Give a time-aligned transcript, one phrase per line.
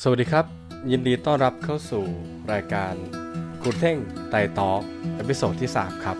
[0.00, 0.46] สวัสดีครับ
[0.90, 2.04] ยินดีต้อนรับเข้าสู่
[2.52, 2.94] รายการ
[3.62, 3.96] กูเท่ง
[4.30, 4.80] ไต่ตอก
[5.16, 6.16] เอพิโซดที่ 3 ครับ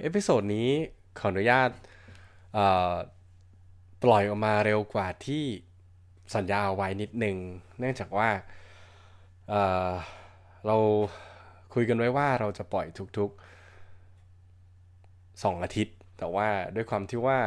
[0.00, 0.68] episode นี้
[1.18, 1.70] ขออนุญาต
[4.02, 5.44] ปล่อยออกมาเร็วกว่าที่
[6.34, 7.36] สัญญาเอาไว้นิดหนึ่ง
[7.78, 8.30] เนื่องจากว่า
[9.48, 10.76] เรา
[11.74, 12.86] คุยกันไว้ว่าเราจะปล่อย
[13.18, 13.40] ทุกๆ
[15.44, 17.38] 2 อาทิตย์ แต่ว่าด้วยความที่ว่า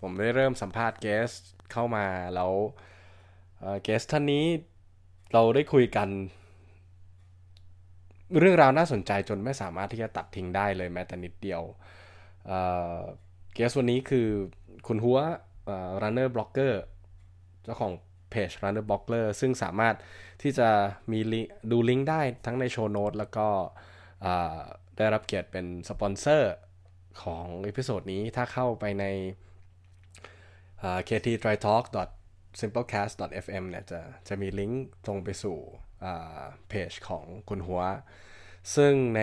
[0.00, 1.30] ผมได้เริ่มสัมภาษณ์ guest
[1.72, 2.52] เข้ามาแล้ว
[3.82, 4.44] guest ท่านนี้
[5.32, 6.08] เราได้คุยกัน
[8.38, 11.62] เรื่องราวน่าสนใจจนไม่สามารถที่จะตัดทิ้งได้เลยแม้แต่นิดเดียว
[13.54, 14.28] guest วันนี้คือ
[14.86, 15.18] คุณฮั้ว
[16.02, 16.74] runner blogger
[17.62, 17.92] เจ้าของ
[18.30, 19.94] เพจ runner blogger ซึ่งสามารถ
[20.42, 20.68] ที่จะ
[21.12, 21.20] มี
[21.70, 23.48] ดูลิงก์ได้ทั้งใน show note แล้วก็
[24.96, 26.54] ได้รับเกียรติเป็นสปอนเซอร์
[27.22, 29.04] ของ episode นี้ถ้าเข้าไปใน
[31.08, 31.84] kt t r i talk
[32.60, 35.58] simplecast fm เนี่ยจะจะมีลิงก์ตรงไปสู่
[36.68, 37.82] เพจของคุณฮั้ว
[38.74, 39.22] ซึ่งใน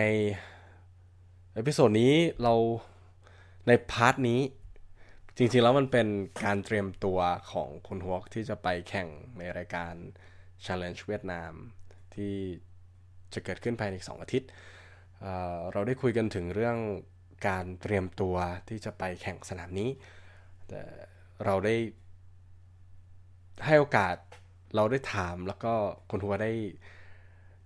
[1.54, 2.54] episode นี้เรา
[3.66, 4.40] ใน part นี้
[5.36, 6.08] จริงๆแล้วมันเป็น
[6.44, 7.18] การเตรียมตัว
[7.52, 9.08] ของคุณฮั้วที่จะไปแข่ง
[9.38, 9.94] ในรายการ
[10.64, 11.52] Challenge เวียดนาม
[12.14, 12.34] ที่
[13.34, 14.48] จะเกิดขึ้นภายใน2อาทิตย์
[15.72, 16.78] เราได้คุยกันถึงเรื่อง
[17.48, 18.36] การเตรียมตัว
[18.68, 19.90] ที่จะไปแข่งสนามนี้
[20.68, 20.82] แต่
[21.44, 21.76] เราได้
[23.66, 24.16] ให้โอกาส
[24.74, 25.72] เราได้ถามแล้วก็
[26.10, 26.52] คุณฮั้วได้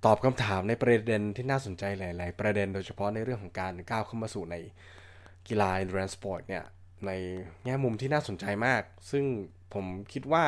[0.04, 4.56] ตอบคำถามในประเด็นที่น่าสนใจหลาย ๆ ประเด็นโดยเฉพาะในเรื่องของการก้าวเข้ามาสู่ใน
[5.48, 6.64] กีฬา endurance sport เนี่ย
[7.06, 7.10] ใน
[7.64, 9.24] แง่มุมที่น่าสนใจมาก ซึ่ง
[9.74, 10.44] ผมคิดว่า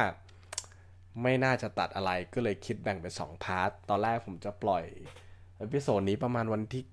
[1.23, 4.85] ไม่น่าจะตัดอะไรก็เลยคิดแบ่งเป็น 2 part ตอนแรกผมจะปล่อย
[5.61, 6.85] episode นี้ประมาณวันที่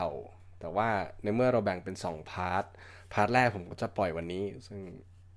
[0.00, 0.88] 9 แต่ว่า
[1.22, 2.64] ในเมื่อเราแบ่งเป็น 2 part
[3.12, 4.80] part แรกผมก็จะปล่อยวันนี้ ซึ่ง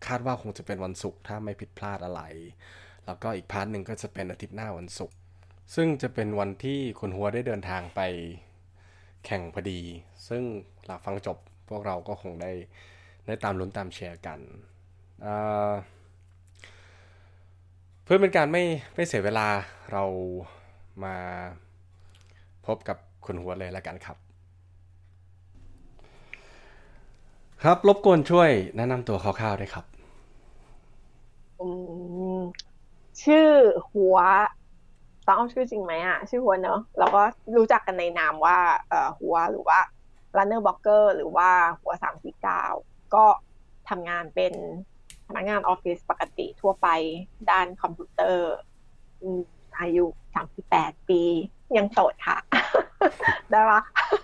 [0.07, 2.21] คาดว่าคงจะเป็นวันศุกร์ถ้าไม่ผิดพลาดอะไร
[3.05, 5.17] แล้วก็อีก part หนึ่งก็จะเป็นอาทิตย์หน้าวันศุกร์
[5.75, 8.01] ซึ่งจะเป็นวันที่คุณฮั้วได้เดินทางไป
[9.25, 9.79] แข่งพอดี
[10.27, 10.43] ซึ่ง
[10.85, 11.38] หลังฟังจบ
[11.69, 12.51] พวกเราก็คงได้
[13.25, 14.39] ได้ตามลุ้นตามเชียร์กัน
[18.03, 18.63] เพื่อเป็นการไม่
[18.95, 19.47] ไม่เสียเวลา
[19.91, 20.03] เรา
[21.03, 21.15] มา
[22.65, 24.17] พบกับคุณหัวเลยแล้วกันครับ
[27.63, 29.85] ครับรบกวนช่วยแนะนำตัวคร่าวๆด้วยครับ
[33.23, 33.47] ชื่อ
[33.91, 34.17] หัว
[35.27, 37.21] ต้องเอาชื่อจริงไหมอะ ชื่อหัวเนอะแล้วก็
[37.57, 38.57] รู้จักกันในนามว่า
[38.89, 39.79] เอ่อหัวหรือว่า
[40.37, 41.49] runner blogger หรือว่า
[41.79, 42.63] หัวสามสี่เก้า
[43.13, 43.25] ก็
[43.89, 44.53] ทำงานเป็น
[45.27, 46.87] พนักงานออฟฟิศปกติทั่วไป
[47.51, 48.53] ด้านคอมพิวเตอร์
[49.79, 50.05] อายุ
[50.35, 51.21] สามสิบแปดปี
[51.77, 52.37] ยังโสดค่ะ
[53.51, 53.81] ได้ปะ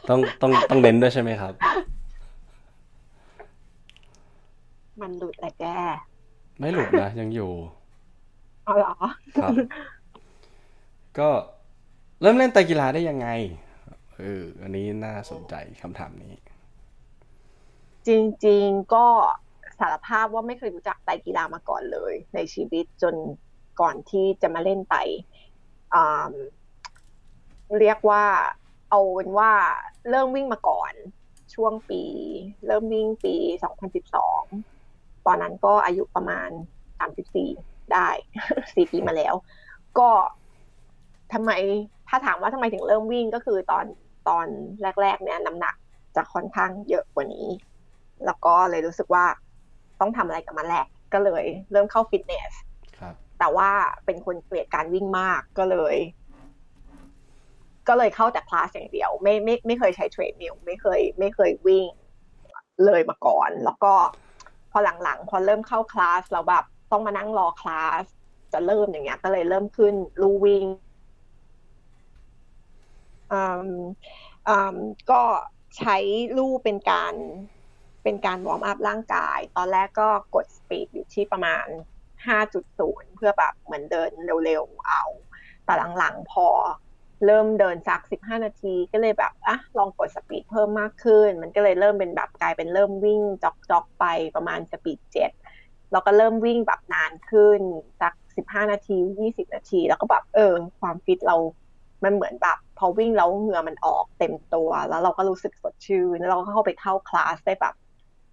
[0.09, 1.53] ต้องต้องต้องเน้นด้วยใช่ไหมครับ
[5.01, 5.65] มันหลุดแหละแก
[6.59, 7.51] ไม่หลุดนะ ยังอยู่
[8.67, 8.93] อ๋อเหรอ
[9.37, 9.53] ครับ
[11.19, 11.29] ก็
[12.21, 13.27] เริ่มเล่นไตกีฬาได้ยังไง
[14.17, 16.33] เอออันนี้น่าสนใจคำถามนี้
[18.07, 18.09] จ
[18.45, 19.05] ริง ๆ ก็
[19.79, 23.15] สารภาพว่าไม่เคยรู้จักไตกีฬามาก่อนเลย ในชีวิตจน
[23.81, 24.95] ก่อนที่จะมาเล่นไต
[27.79, 28.23] เรียกว่า
[28.89, 29.51] เอาเป็นว่า
[30.09, 30.93] เริ่มวิ่งมาก่อน
[31.53, 32.03] ช่วงปี
[32.65, 33.35] เริ่มวิ่งปี
[34.31, 36.49] 2012 ตอนนั้นก็อายุประมาณ
[37.11, 38.09] 34 ได้
[38.53, 39.33] 4ปีมาแล้ว
[39.99, 40.09] ก็
[41.33, 41.51] ทำไม
[42.09, 43.85] ถ้าถามว่าทำไมถึงเริ่มวิ่งก็คือตอน
[44.29, 44.47] ตอน
[45.01, 45.75] แรก ๆ เนี่ยน้ำหนัก
[46.15, 47.47] จะค่อนข้างเยอะกว่านี้
[48.25, 49.25] แล้วก็เลยรู้สึกว่า
[49.99, 52.53] ต้องทำอะไรกับมันแหละก็เลยเริ่มเข้าฟิตเนส
[53.39, 53.69] แต่ว่า
[54.05, 55.95] เป็นคนเกลียดการวิ่งมากก็เลย
[57.87, 61.85] ก็เลยเข้าแต่คลาสอย่างเดียว ไม่ไม่ไม่เคยใช้เทรดมิลไม่เคย ไม่เคยวิ่ง
[62.85, 63.93] เลยมาก่อน แล้วก็
[64.71, 68.05] พอหลังๆ พอเริ่มเข้าคลาสเราแบบ ต้องมานั่งรอคลาส
[68.53, 70.65] จะเริ่มอย่างเงี้ย ก็เลยเริ่มขึ้นลู่วิ่ง
[75.11, 75.21] ก็
[75.77, 75.97] ใช้
[76.37, 77.13] ลู่เป็นการ
[78.03, 81.67] เป็นการ warm up ร่างกาย ตอนแรกก็กด speed อยู่ที่ประมาณ
[82.27, 84.11] 5.0 เพื่อแบบเหมือนเดิน
[84.45, 85.03] เร็วๆเอา
[85.65, 86.47] แต่หลังๆพอ
[87.25, 94.05] เริ่มเดินสัก 15 นาทีก็เลยแบบอะลองกด speed เพิ่มมากขึ้น มันก็เลยเริ่มเป็นแบบกลายเป็นเริ่มวิ่ง jog ๆไป
[94.35, 94.99] ประมาณ speed
[95.91, 97.61] เจ็ดแล้วก็เริ่มวิ่งแบบนานขึ้น
[98.01, 98.13] สัก
[98.45, 98.97] 15นาที
[99.27, 101.35] 20นาที แล้วก็แบบเออ ความฟิตเรา
[102.03, 107.75] มันเหมือนแบบ พอวิ่งแล้วเหงื่อมันออกเต็มตัว แล้วเราก็รู้สึกสดชื่นแล้วเราก็เข้าไปเข้าคลาสได้แบบ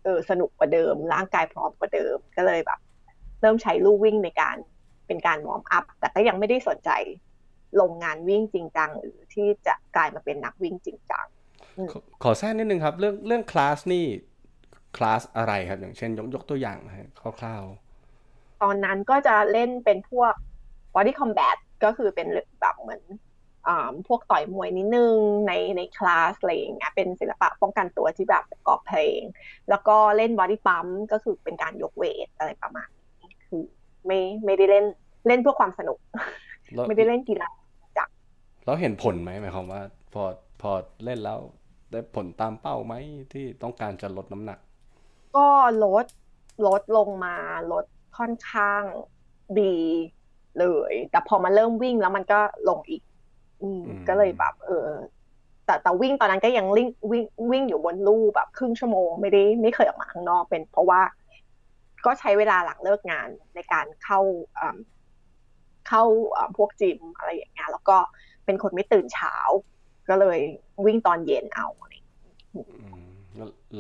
[0.05, 2.79] เออสนุกกว่าเดิม ร่างกายพร้อมกว่าเดิม ก็เลยแบบ
[3.41, 4.57] เริ่มใช้ลู่วิ่งในการ
[5.07, 6.91] เป็นการวอร์มอัพแต่ก็ยังไม่ได้สนใจ
[7.81, 11.27] ลงงานวิ่งจริงจังหรือที่จะกลายมาเป็นนักวิ่งจริงจัง
[12.23, 14.05] ขอแทรกนิดนึงครับ เรื่องเรื่องคลาสนี่
[14.97, 16.79] คลาสอะไรครับ อย่างเช่น ยกยกตัวอย่าง
[17.41, 20.33] คร่าวๆ ตอนนั้นก็จะเล่นเป็นพวก
[20.95, 22.27] body combat ก็คือเป็น
[22.61, 23.03] แบบเหมือน
[24.09, 29.21] พวกต่อยมวยนิดนึงในในคลาสอะไรอย่างเงี้ยเป็นศิลปะป้องกันตัวที่แบบประกอบเพลง
[29.71, 32.89] แล้วก็เล่นบอดี้ปั๊มก็คือเป็นการยกเวทอะไรประมาณ
[33.21, 33.63] นี้คือ
[34.07, 34.87] ไม่ไม่ได้เล่น
[35.27, 35.99] เล่นเพื่อความสนุก
[36.89, 37.51] ไม่ได้เล่นกีฬา
[37.99, 38.09] จัก
[38.65, 39.83] แล้วเห็นผลไหมหมายความว่า
[40.13, 40.23] พอ
[40.61, 40.71] พอ
[41.05, 41.39] เล่นแล้ว
[41.91, 42.95] ได้ผลตามเป้าไหม
[43.33, 44.59] ที่ต้องการจะลดน้ำหนัก
[45.37, 45.47] ก็
[45.85, 46.07] ลด
[46.67, 47.37] ลดลงมา
[47.73, 47.85] ลด
[48.19, 48.83] ค่อนข้าง
[49.61, 49.77] ดี
[50.59, 53.03] เลย แต่พอมาเริ่มวิ่งแล้วมันก็ลงอีก
[53.63, 54.89] อืมก็เลยแบบ เออ
[55.65, 61.01] แต่แต่วิ่งตอนนั้นก็ยังวิ่งวิ่งวิ่งอยู่บนลู่แบบครึ่งชั่วโมงไม่ได้ไม่เคยออกมาข้างนอกเป็น เพราะว่า
[62.05, 64.21] ก็ใช้เวลาหลังเลิกงานในการเข้า
[65.89, 66.03] เข้า
[66.57, 67.97] พวกจิมอะไรอย่างเงี้ยแล้วก็
[68.45, 69.35] เป็นคนไม่ตื่นเช้า
[70.09, 70.39] ก็เลย
[70.87, 71.95] วิ่งตอนเย็นเอาอะไร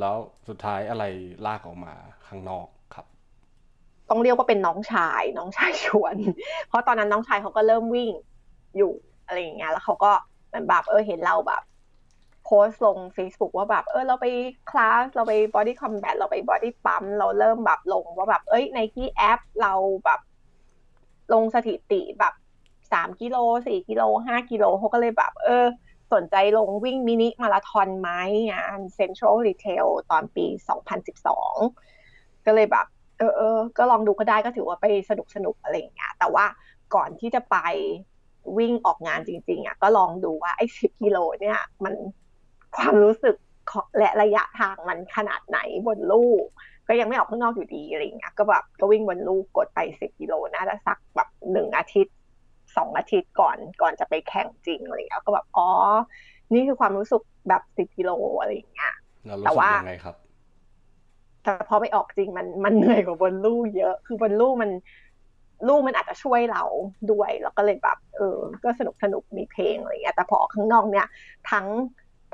[0.00, 0.16] แล้ว
[0.48, 1.04] สุดท้ายอะไร
[1.46, 1.94] ลากออกมา
[2.26, 3.06] ข้างนอกครับ
[4.10, 6.16] ต้องเรียกว่าเป็นน้องชาย น้องชายชวน
[6.68, 8.10] เพราะตอนนั้นน้องชายเขาก็เริ่มวิ่ง
[8.76, 8.92] อยู่
[9.26, 10.12] อะไรอย่างเงี้ยแล้วเขาก็
[10.48, 11.62] เหมือนแบบเออเห็นเราแบบ
[12.44, 14.26] โพสต์ลง Facebook ว่าแบบเออเราไป
[14.70, 19.74] คลาสเราไป Body Combat เราไป Body Pump เราเริ่มแบบลงว่าแบบเอ้ยในที่แอปเรา
[20.04, 20.20] แบบ
[21.32, 22.34] ลงสถิติแบบ
[22.92, 25.64] สามกิโลสี่กิโลห้ากิโลเขาก็เลยแบบ เออ
[26.12, 28.10] สนใจลงวิ่งมินิมาราธอนไหม
[28.52, 31.54] งาน Central Retail ตอนปีสองพันสิบสอง
[32.46, 32.86] ก็เลยแบบ
[33.18, 36.44] เออเออก็ลองดูก็ได้ก็ถือว่าไปสนุกสนุกอะไรอย่างเงี้ยแต่ว่า
[36.94, 37.56] ก่อนที่จะไป
[38.58, 41.94] วิ่งออกงานจริง ๆอะก็ลองดูว่าไอ้สิบกิโลเนี่ย มัน
[42.76, 43.36] ความรู้สึก
[43.98, 46.44] และระยะทางมันขนาดไหนบนลูก
[46.88, 52.14] ก็ยังไม่ออกข้างนอกอยู่ดีอะไรเงี้ยก็แบบก็วิ่งบนลูกกดไปสิบกิโลน่าจะสักแบบหนึ่งอาทิตย์
[52.76, 55.68] สองอาทิตย์ก่อนก่อนจะไปแข่งจริงอะไรเงี้ยก็แบบอ๋อ
[56.54, 58.10] นี่คือความรู้สึกแบบสิบกิโล
[58.40, 58.92] อะไรอย่างเงี้ย
[59.44, 60.16] แต่ว่ายังไงครับ
[61.42, 64.70] แต่พอไปออกจริงมันมันเหนื่อยกว่าบนลู่เยอะ คือบนลู่มัน
[65.68, 66.64] ลู่มันอาจจะช่วยเรา
[67.10, 71.06] ด้วย แล้วก็เลยแบบ เออ ก็สนุกสนุกมีเพลงอะไรเงี้ยแต่พอข้างนอกเนี่ย
[71.50, 71.66] ทั้ง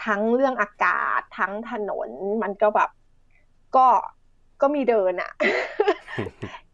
[0.05, 2.09] ทั้งเรื่องอากาศ ทั้งถนน
[2.43, 2.91] มันก็แบบ
[3.77, 3.87] ก็
[4.63, 5.33] ก็มีเดินอะ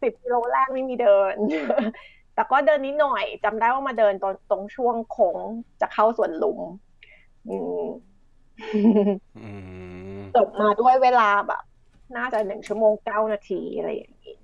[0.03, 1.35] สิบกิโลแรกไม่มีเดิน
[2.41, 5.39] แต่ก็เดินนิดหน่อยจำได้ว่ามาเดินตรงตรงช่วงโค้ง
[5.81, 6.61] จะเข้าสวนลุม
[10.37, 11.63] จบมาด้วยเวลาแบบ
[12.17, 14.37] น่าจะหนึ่งชั่วโมงเก้านาทีอะไรอย่างนี้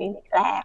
[0.00, 0.62] นี่แรก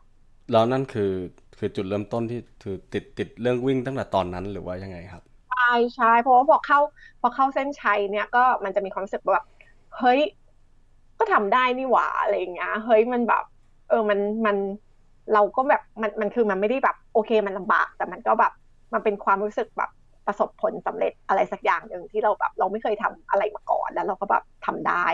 [0.51, 1.11] แล้วนั่นคือ
[1.57, 6.79] คือจุดเริ่มต้นที่คือติดติดเรื่องวิ่งตั้งแต่ตอนนั้นหรือว่ายังไงครับใช่ใช่เพราะว่าพอเข้า
[7.21, 9.45] พอเข้าเส้นชัยเนี่ยก็มันจะมีความรู้สึกแบบ
[9.97, 10.19] เฮ้ย
[11.19, 13.43] ก็ทำได้นี่หว่าอะไรเงี้ยเฮ้ยมันแบบ
[13.89, 14.57] เออมันมัน
[15.33, 18.51] เราก็แบบมันมันคือมันไม่ได้แบบโอเคมันลำบาก แต่มันก็แบบ
[18.93, 19.91] มันเป็นความรู้สึกแบบ
[20.27, 25.05] ประสบผลสำเร็จอะไรสักอย่างหนึ่งที่เราแบบเราไม่เคยทำอะไรมาก่อน แล้วเราก็แบบทำได้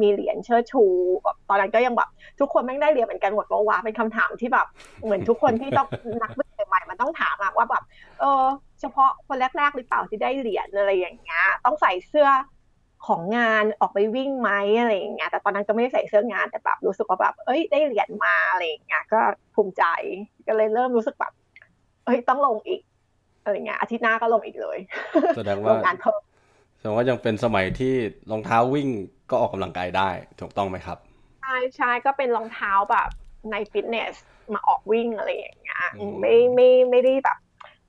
[0.00, 0.84] มีเหรียญเชิดชู
[1.22, 2.08] แบบตอนนั้นก็ยังแบบ
[2.40, 4.66] ทุกคนไม่งได้เหรียญเหมือนกันหมดว่าว่าเป็นคำถามที่แบบ
[5.04, 5.88] เหมือนทุกคนที่ต้อง
[6.22, 7.82] นักวิ่งใหม่มันต้องถามว่าแบบ
[8.20, 8.44] เออ
[8.80, 12.28] เฉพาะคนแรกๆหรือเปล่าที่ได้เหรียญอะไรอย่างเงี้ยต้องใส่เสื้อ
[13.06, 19.20] ของงานออกไปวิ่งไหมอะไรอย่างเงี้ย แต่ตอนนั้นก็ไม่ได้ใส่เสื้องานแต่แบบรู้สึกว่าแบบ เอ้ยได้เหรียญมาอะไรอย่างเงี้ย ก็
[19.54, 19.84] ภูมิใจ
[20.46, 21.32] ก็เลยเริ่มรู้สึกแบบ
[22.04, 22.80] เอ้ยต้องลงอีก
[23.42, 24.78] อะไรเงี้ย อาทิตย์หน้าก็ลงอีกเลย
[25.36, 26.20] แสดงว่า งานเพิ่ม
[26.78, 27.94] แสดงว่ายังเป็นสมัยที่
[28.30, 28.88] รองเท้าวิ่ง
[29.30, 30.98] ก็ออกกำลังกายได้ ถูกต้องไหมครับ
[31.42, 33.10] ใช่ใช่ก็เป็นรองเท้าแบบ
[33.50, 34.14] ในฟิตเนส
[34.52, 35.82] มาออกวิ่งอะไรอย่างเงี้ย
[36.20, 37.38] ไม่ไม่ไม่ได้แบบ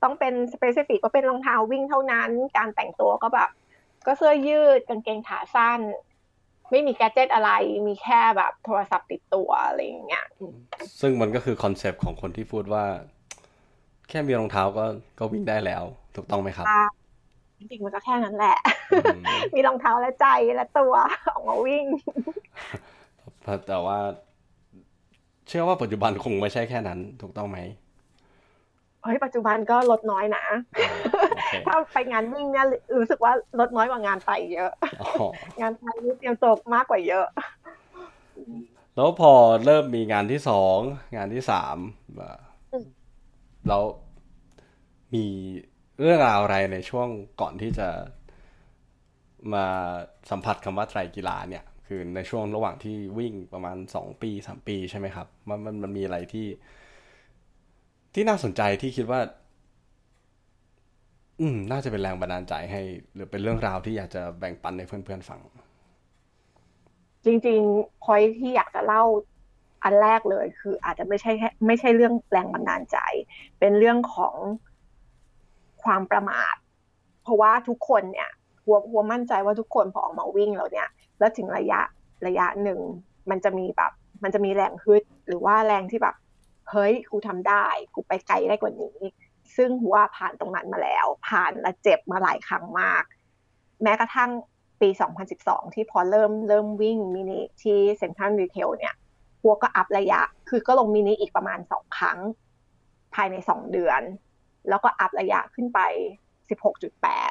[0.02, 3.50] ต้องเป็น specific ว่าเป็นรองเท้าวิ่งเท่านั้น การแต่งตัวก็แบบ
[4.06, 5.80] ก็เสื้อยืดกางเกงขาสั้น
[6.70, 7.50] ไม่มี gadget อะไร
[7.86, 10.26] มีแค่แบบโทรศัพท์ติดตัวอะไรอย่างเงี้ย
[11.00, 12.84] ซึ่งมันก็คือ concept ของคนที่พูดว่า
[14.08, 14.84] แค่มีรองเท้าก็
[15.18, 15.82] ก็วิ่งได้แล้ว
[16.16, 16.66] ถูกต้องไหมครับ
[17.58, 18.56] จริงๆมันก็แค่นั้นแหละ
[19.54, 20.94] มีรองเท้าและใจและตัว
[21.32, 21.86] ออกมาวิ่ง
[23.68, 23.98] แต่ว่า
[25.48, 27.58] เชื่อว่าปัจจุบันคงไม่ใช่แค่นั้น ถูกต้องไหม
[29.04, 30.44] เฮ้ยปัจจุบันก็ลดน้อยนะ
[31.66, 32.66] ถ้าไปงานวิ่งเนี่ย
[32.98, 34.70] รู้สึกว่าลดน้อยกว่างานไปเยอะ
[35.60, 37.26] งานไปนี่เตรียมตัวมากกว่าเยอะ
[38.96, 39.32] แล้วพอ
[39.64, 40.78] เริ่มมีงานที่สอง
[41.16, 41.76] งานที่สาม
[43.68, 43.82] แล้ว
[45.14, 45.24] มี
[46.00, 47.08] เรื่องราวอะไรในช่วง
[47.40, 47.88] ก่อนที่จะ
[49.54, 49.66] มา
[50.30, 56.46] สัมผัสคำว่าไตรกีฬาเนี่ย คือในช่วงระหว่างที่วิ่งประมาณสองปีสามปีใช่ไหมครับ มันมันมันมีอะไรที่
[58.14, 59.20] ที่น่าสนใจที่คิดว่า
[61.40, 62.82] อืม น่าจะเป็นแรงบันดาลใจให้
[63.14, 65.40] หรือเป็นเรื่องราวที่อยากจะแบ่งปันในเพื่อนๆฟัง
[67.24, 69.02] จริงๆพอยที่อยากจะเล่า
[69.84, 71.32] อันแรกเลย คืออาจจะไม่ใช่
[71.66, 72.98] ไม่ใช่เรื่องแรงบันดาลใจ
[73.58, 74.34] เป็นเรื่องของ
[75.82, 76.54] ความประมาท
[77.22, 78.30] เพราะว่าทุกคนเนี่ย
[78.64, 80.88] หัวหัวมั่นใจว่าทุกคนพอออกมาวิ่งแล้วเนี่ย
[81.18, 81.80] แล้วถึงระยะ
[82.26, 82.78] ระยะหนึ่ง
[83.30, 83.92] มันจะมีแบบ
[84.22, 86.14] มันจะมีแรงฮึดหรือว่าแรงที่แบบ
[86.70, 88.98] เฮ้ยกูทำได้กูไปไกลได้กว่านี้
[89.56, 93.02] ซึ่งหัวผ่านตรงนั้นมาแล้ว ผ่านและเจ็บมาหลายครั้งมาก
[93.82, 94.30] แม้กระทั่ง
[94.80, 94.88] ปี
[95.32, 98.94] 2012 ที่พอเริ่มเริ่มวิ่งมินิที่ Central Retail เนี่ย
[99.42, 102.18] ฮั้วก็ up ระยะ คือก็ลงมินิอีกประมาณสองครั้ง
[103.14, 104.02] ภายในสองเดือน
[104.68, 105.80] แล้วก็ up ระยะขึ้นไป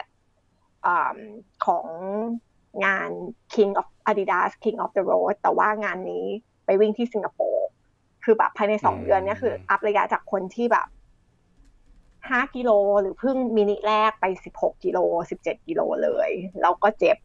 [0.09, 1.85] 16.8ของ
[2.85, 3.09] งาน
[3.53, 6.25] King of Adidas King of the Road แต่ว่างานนี้
[6.65, 7.67] ไปวิ่งที่สิงคโปร์
[8.23, 10.87] คือแบบภายในสองเดือนเนี่ยคือ up ระยะจากคนที่แบบ
[12.29, 14.99] ห้ากิโลหรือเพิ่งมินิแรกไปสิบหกกิโล
[15.29, 16.29] สิบเจ็ดกิโลเลย
[16.61, 17.17] แล้วก็เจ็บ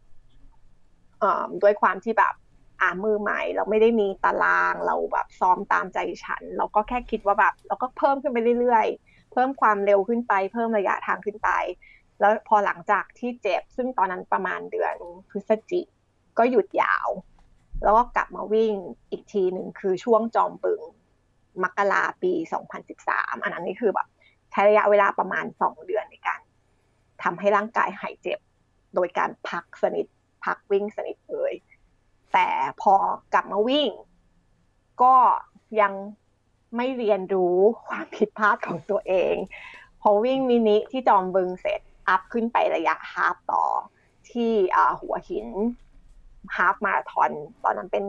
[1.63, 2.35] ด้วยความที่แบบ
[2.81, 11.51] อ่ามือใหม่ เราไม่ได้มีตารางเราแบบซ้อมตามใจฉัน เราก็แค่คิดว่าแบบ เราก็เพิ่มขึ้นไปเรื่อยๆ เพิ่มความเร็วขึ้นไป เพิ่มระยะทางขึ้นไป
[12.21, 14.95] แล้วพอหลังจากที่เจ็บซึ่งตอนนั้นประมาณเดือน
[15.31, 15.87] พฤศจิก
[16.39, 17.09] ก็หยุดยาว
[17.83, 18.75] แล้วก็กลับมาวิ่ง
[19.11, 20.81] อีกทีหนึ่งคือช่วงจอมปึง
[21.63, 22.33] มกราปี
[22.89, 24.09] 2013 อันนั้นนี่คือแบบ
[24.51, 26.41] ใช้ระยะเวลาประมาณสองเดือนในการ
[27.23, 28.39] ทำให้ร่างกายหายเจ็บ
[28.95, 30.07] โดยการพักสนิท
[30.45, 31.53] พักวิ่งสนิทเลย
[32.33, 32.49] แต่
[32.83, 32.95] พอ
[33.35, 33.91] กลับมาวิ่ง
[35.03, 35.15] ก็
[35.81, 35.93] ยัง
[36.77, 39.35] ไม่เรียนรู้ความผิดพลาดของตัวเอง
[40.01, 43.65] พอวิ่งมินิที่จอมบึงเสร็จอัพขึ้นไประยะฮาฟต่อ
[44.31, 44.53] ที่
[45.01, 45.49] หัวหิน
[46.57, 47.31] ฮาฟมาราทอน
[47.65, 48.05] ตอนนั้นเป็น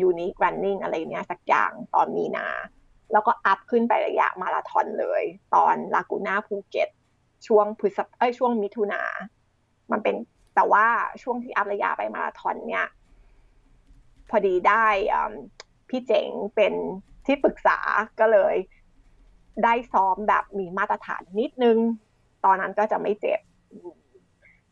[0.00, 2.46] ยูนิครันนิ่งอะไรเนี้ยสักอย่างตอนมีนา
[3.12, 5.22] แล้วก็อัพขึ้นไประยะมาราทอนเลย
[5.54, 6.88] ตอนลากูน่าภูเก็ต
[7.46, 9.02] ช่วงพฤษภเอ้ยช่วงมิถุนา
[9.90, 10.16] มันเป็น
[10.54, 10.86] แต่ว่า
[11.22, 12.86] ช่วงที่อัพระยะไปมาราธอนเนี่ย
[14.30, 14.86] พอดีได้
[15.88, 16.74] พี่เจ๋งเป็น
[17.26, 17.78] ที่ปรึกษา
[18.20, 18.54] ก็เลย
[19.64, 21.78] ได้ซ้อมแบบมีมาตรฐานนิดนึง
[22.44, 23.40] ตอนนั้นก็จะไม่เจ็บ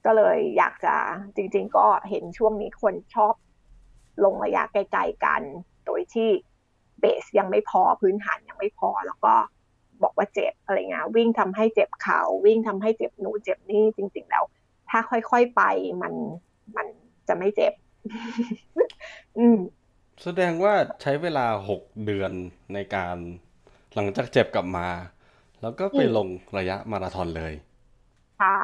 [0.05, 0.95] ก็เลยอยากจะ
[1.37, 3.35] จริง ๆ ก็เห็นช่วงนี้คนชอบ
[4.25, 5.43] ลงระยะไกลๆกัน
[5.87, 6.31] โดยที่
[7.01, 9.35] เบสยังไม่พอพื้นฐานยังไม่พอ แล้วก็
[10.03, 14.45] บอกว่าเจ็บอะไรเงี้ยวิ่งทำให้เจ็บเข่าวิ่งทำให้เจ็บหนูเจ็บนี่จริง ๆ แล้ว
[14.91, 15.63] ถ้าค่อยๆไป
[16.03, 16.15] มัน
[16.77, 16.87] มัน
[17.29, 17.73] จะไม่เจ็บ
[19.39, 19.59] อืม
[20.23, 22.33] แสดงว่าใช้เวลาหกเดือน
[22.75, 23.17] ในการ
[23.95, 24.89] หลังจากเจ็บกลับมา
[25.63, 26.29] แล้วก็ไปลง
[26.59, 27.55] ระยะมาราธอนเลย
[28.39, 28.61] ใช่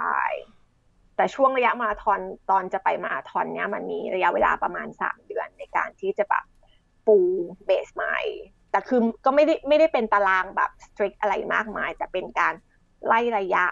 [1.16, 2.20] แต่ช่วงระยะมาราธอน
[2.50, 6.44] ตอนจะไปมาราธอนเนี้ยมันมีระยะเวลาประมาณสามเดือนในการที่จะแบบ
[7.06, 7.18] ปู
[7.66, 8.18] เบสใหม่
[8.70, 12.54] แต่คือก็ไม่ได้ไม่ได้เป็นตารางแบบสตริกอะไรมากมาย แต่เป็นการ
[13.06, 13.64] ไล่ระยะ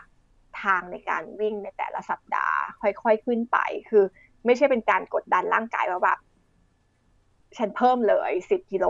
[0.63, 3.59] ทางในการวิ่งในแต่ละสัปดาห์ ค่อยๆขึ้นไป
[3.91, 4.05] คือ
[4.45, 6.19] ไม่ใช่เป็นการกดดันร่างกายว่าแบบ
[7.59, 8.87] ฉันเพิ่มเลยสิบกิโล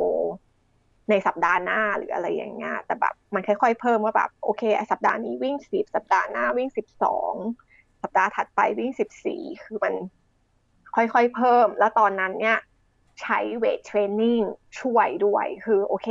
[1.11, 7.35] ในสัปดาห์หน้าหรืออะไรอย่างเงี้ยแต่แบบมันค่อยๆเพิ่มว่าแบบโอเค สัปดาห์นี้วิ่งสิบสัปดาห์หน้าวิ่งสิบสอง
[8.05, 9.95] สัปดาห์ถัดไปวิ่งสิบสี่คือมัน
[10.95, 12.59] ค่อยๆเพิ่ม แล้วตอนนั้นเนี่ย
[13.23, 14.41] ใช้เวทเทรนนิ่ง
[14.81, 16.09] ช่วยด้วยคือโอเค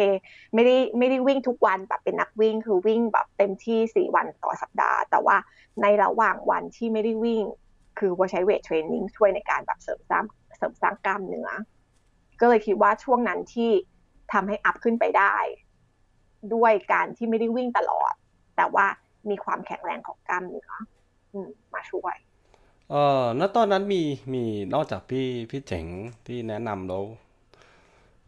[0.53, 5.38] ไม่ได้ไม่ได้วิ่งทุกวันแบบเป็นนักวิ่ง คือวิ่งแบบเต็มที่สี่วันต่อสัปดาห์ แต่ว่า
[5.81, 7.43] ในระหว่างวันที่ไม่ได้วิ่ง
[8.00, 10.25] คือว่าใช้เวทเทรนนิ่งช่วยในการแบบเสริมสร้าง
[10.57, 11.50] เสริมสร้างกล้ามเนื้อ
[12.39, 13.71] ก็เลยคิดว่าช่วงนั้นที่
[14.33, 15.35] ทำให้อัพขึ้นไปได้
[16.53, 18.13] ด้วยการที่ไม่ได้วิ่งตลอด
[18.57, 18.85] แต่ว่า
[19.29, 20.71] มีความแข็งแรงของกล้ามเนื้อ
[21.73, 22.15] มาช่วย
[22.89, 24.01] เออณตอนนั้นมี
[24.33, 25.85] มีนอกจากพี่พี่เจ๋ง
[26.27, 27.03] ที่แนะนำแล้ว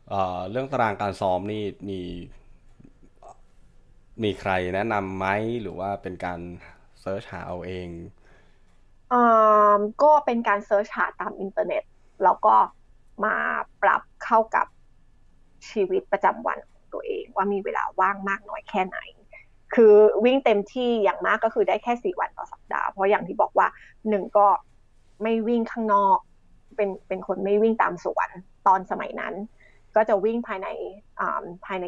[0.10, 2.00] เอ่อเรื่องตารางการซ้อมนี่มี
[4.24, 5.26] มีใครแนะนำไหม
[5.62, 6.40] หรือว่าเป็นการ
[7.00, 7.90] เซิร์ชหาเอาเอง
[9.12, 9.18] อ่า
[10.02, 11.84] ก็เป็นการ search หาตามอินเทอร์เน็ต
[12.24, 12.56] แล้วก็
[13.24, 13.36] มา
[13.82, 14.66] ปรับเข้ากับ
[15.70, 18.98] ชีวิตประจำวันของตัวเอง ว่ามีเวลาว่างมากน้อยแค่ไหน
[19.74, 19.94] คือ
[20.26, 23.68] วิ่งเต็มที่อย่างมากก็คือได้แค่สี่วันต่อสัปดาห์ เพราะอย่างที่บอกว่า
[24.10, 24.48] หนึ่งก็
[25.24, 26.18] ไม่วิ่งข้างนอก
[26.76, 28.30] เป็นเป็นคนไม่วิ่งตามสวน
[28.68, 29.34] ตอนสมัยนั้น
[29.96, 30.68] ก็จะวิ่งภายใน
[31.66, 31.86] ภายใน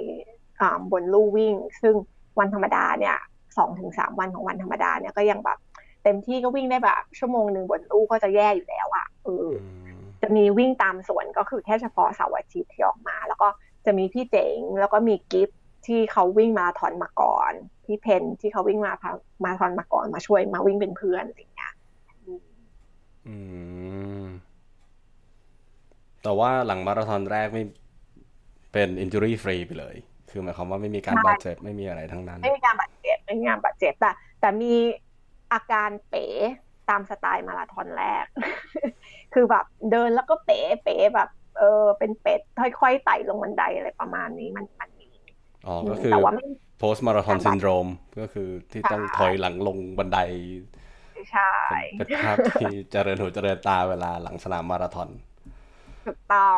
[0.92, 1.96] บนลู่วิ่ง ซึ่ง
[2.40, 3.18] วันธรรมดาเนี่ย
[3.58, 5.58] สองถึงสามวันของวันธรรมดาเนี่ยก็ยังแบบ
[6.04, 9.50] เต็มที่ก็วิ่งได้แบบชั่วโมงหนึ่งบนลู่ก็จะแย่อยู่แล้วอะ่ะเออ
[10.22, 13.48] จะมีวิ่งตามสวนก็คือแค่เฉพาะเสาร์อาทิตย์ที่ออกมา แล้วก็
[13.86, 15.50] จะมีพี่เจ๋งแล้วก็มีกิฟ
[15.88, 17.54] ที่เขาวิ่งมาถอนมาก่อน
[17.86, 18.94] พี่เพนที่เขาวิ่งมา
[19.46, 21.74] มาทอนมาก่อนมาช่วยมาวิ่งเป็นเพื่อนอะไรเงี้ย
[23.28, 23.36] อื
[24.22, 24.26] ม
[26.24, 27.64] แต่ว่าหลังมาราธอนแรกไม่
[28.74, 29.96] เป็นอินจูรี่ฟรีไปเลย
[30.30, 34.74] คือหมายความว่าไม่มีการบาดเจ็บไม่มีอะไรทั้งนั้น ไม่มีการบาดเจ็บไม่มีการบาดเจ็บแต่แต่มี
[35.54, 36.26] อาการเป๋
[36.90, 38.26] ตามสไตล์มาราธอนแรก
[39.34, 44.97] คือแบบเดินแล้วก็เป๋เป๋แบบ เออเป็นเป็ดค่อยๆไต่ลงบันไดอะไรประมาณนี้มันมันมี
[45.68, 46.46] อ๋อ ก็คือแต่ว่าไม่
[46.82, 50.20] post marathon syndrome ก็คือที่ต้องถอยหลังลงบันได
[51.32, 51.52] ใช่
[51.98, 55.10] เป็นเป็นภาพที่เจริญหูเจริญตาเวลาหลังสนามมาราธอน
[56.06, 56.58] ถูกต้อง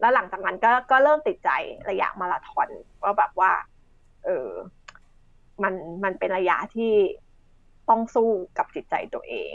[0.00, 1.50] แล้วหลังจากนั้นก็ก็เริ่มติดใจ
[1.90, 2.68] ระยะมาราธอน
[3.02, 3.52] ว่าแบบว่า
[4.24, 4.48] เออ
[5.62, 6.92] มันมันเป็นระยะที่
[7.88, 9.54] ต้องสู้กับจิตใจตัวเอง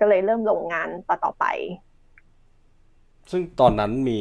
[0.00, 1.44] ก็เลยเริ่มลงงานต่อต่อไป
[3.30, 4.20] ซึ่งตอนนั้นมี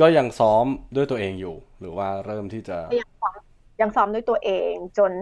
[0.00, 0.64] ก็ยังซ้อม
[0.96, 3.38] ด้วยตัวเองอยู่ หรือว่าเริ่มที่จะยังซ้อม
[3.80, 5.12] ยังซ้อมด้วยตัวเองจน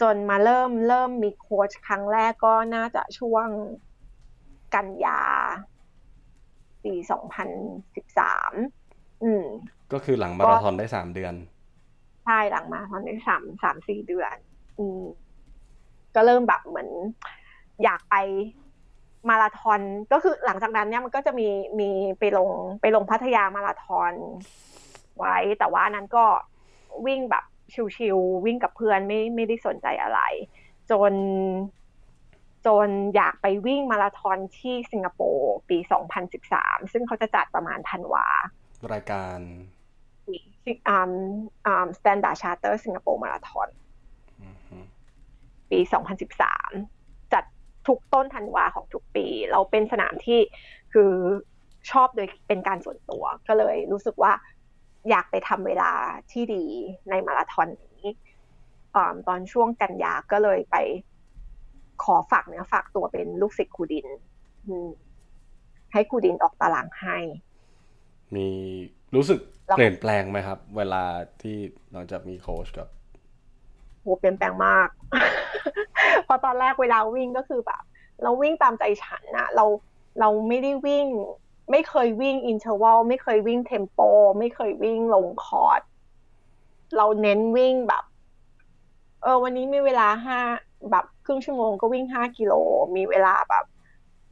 [0.00, 3.48] จนมาเริ่มเริ่มมีโค้ชครั้งแรกก็น่าจะช่วง
[4.74, 5.20] กันยา
[6.84, 7.48] ปีสองพัน
[7.96, 8.52] สิบสาม
[9.22, 9.44] อืม
[9.92, 11.34] ก็คือหลังมาราธอนได้สามเดือน
[12.24, 14.34] ใช่หลังมาตอนนี้สามสามสี่เดือน
[14.78, 15.02] อืม
[16.14, 16.88] ก็เริ่มแบบเหมือน
[17.84, 18.14] อยากไป
[19.30, 19.80] มาราธอน
[20.12, 21.48] ก็คือหลังจากนั้นเนี่ยมันก็จะมี
[21.80, 22.48] มีไปลง
[22.80, 24.12] ไปลงพัทยามาราธอน
[25.18, 26.24] ไว้ แต่ว่านั้นก็
[27.06, 27.44] วิ่งแบบ
[27.96, 30.20] ชิวๆวิ่งกับเพื่อนไม่ไม่ได้สนใจอะไร
[30.90, 31.12] จน
[32.66, 35.78] จนอยากไปวิ่งมาราธอนที่สิงคโปร์ปี
[36.34, 38.26] 2013 ซึ่งเขาจะจัดประมาณธันวา
[38.92, 39.38] รายการ
[40.88, 41.10] อ่า
[41.66, 43.68] อ่า Standard Charter สิงคโปร์มาราธอน
[44.42, 44.76] อือฮึ
[45.70, 46.70] ปี 2013จัด
[47.88, 50.40] ทุกต้นธันวาของทุกปี เราเป็นสนามที่
[50.92, 51.10] คือ
[51.90, 54.32] ชอบโดยเป็นการส่วนตัว ก็เลยรู้สึกว่า
[55.10, 55.92] อยากไปทำเวลา
[56.32, 56.64] ที่ดี
[57.10, 58.04] ในมาราธอนนี้
[58.96, 58.98] อ
[59.28, 60.76] ตอนช่วงกันยาก็เลยไป
[62.02, 64.06] ขอฝากเนื้อฝากตัวเป็นลูกศิษย์ครูดิน
[65.92, 67.16] ให้ครูดินออกตารางให้
[68.34, 68.48] มี
[69.14, 69.40] รู้สึก
[69.76, 71.04] เปลี่ยนแปลงไหมครับ เวลา
[71.42, 71.56] ที่
[71.92, 72.88] หลังจากมีโค้ชกับ
[74.04, 74.88] โหเปลี่ยนแปลงมาก
[76.24, 77.82] เพราะตอนแรกเวลาวิ่งก็คือแบบ
[78.22, 79.64] เราวิ่งตามใจฉันนะเรา
[80.20, 81.06] เราไม่ได้วิ่ง
[81.70, 83.98] ไม่เคยวิ่ง interval ไม่เคยวิ่ง tempo
[84.38, 85.80] ไม่เคยวิ่งลงคอร์ด
[86.96, 88.04] เราเน้นวิ่งแบบ
[89.22, 90.38] เออ วันนี้มีเวลาห้า
[90.90, 92.52] แบบครึ่งชั่วโมงก็วิ่งห้ากิโล
[92.96, 93.64] มีเวลาแบบ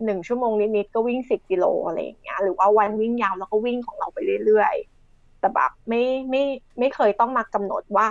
[0.04, 6.42] หนึ่งชั่วโมงนิดๆก็วิ่งสิบกิโลอะไรอย่างเงี้ยหรือว่าวันวิ่งยาวเราก็วิ่งของเราไปเรื่อยๆแต่แบบไม่ไม่
[6.78, 8.06] ไม่เคยต้องมากำหนดว่า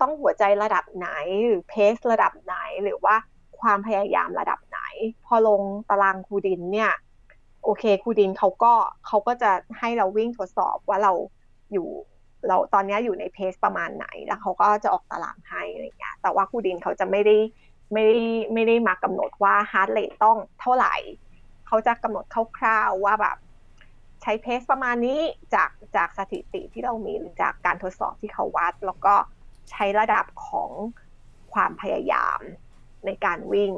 [0.00, 1.08] ต้องหัวใจระดับไหน
[1.46, 3.14] หรือ pace ระดับไหนหรือว่า
[3.60, 4.80] ความพยายามระดับไหน
[5.26, 6.92] พอลงตารางครูดินเนี่ย
[7.64, 8.72] โอเคครูดินเขาก็
[9.06, 11.12] เขาก็จะให้เราวิ่งทดสอบว่าเรา
[11.72, 11.88] อยู่
[12.46, 17.36] เราตอนนี้อยู่ใน pace ประมาณไหน แล้วเขาก็จะออกตารางให้อะไรเงี้ยแต่ว่าครูดินเขาจะไม่ได้
[17.92, 18.18] ไม่ได้
[18.54, 20.94] ไม่ได้มากำหนดว่า heart rate ต้องเท่าไหร่
[21.66, 22.24] เขาจะกำหนด
[22.58, 23.36] คร่าวๆว่าแบบ
[24.22, 25.20] ใช้ pace ประมาณนี้
[25.54, 29.14] จากจากสถิติที่เรามีหรือจากการทดสอบที่เขาวัด แล้วก็
[29.70, 30.70] ใช้ระดับของ
[31.52, 32.38] ความพยายาม
[33.06, 33.72] ในการวิ่ง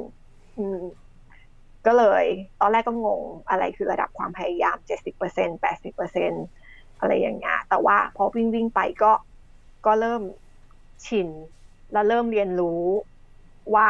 [1.85, 2.25] ก็เลย
[2.59, 4.77] ตอนแรกก็งงอะไรคือระดับความพยายาม
[5.19, 9.11] 70% 80%อะไรอย่างเงี้ย แต่ว่าพอวิ่งวิ่งไปก็
[9.85, 10.21] ก็เริ่ม
[11.05, 11.27] ชิน
[11.91, 12.81] แล้วเริ่มเรียนรู้
[13.75, 13.89] ว่า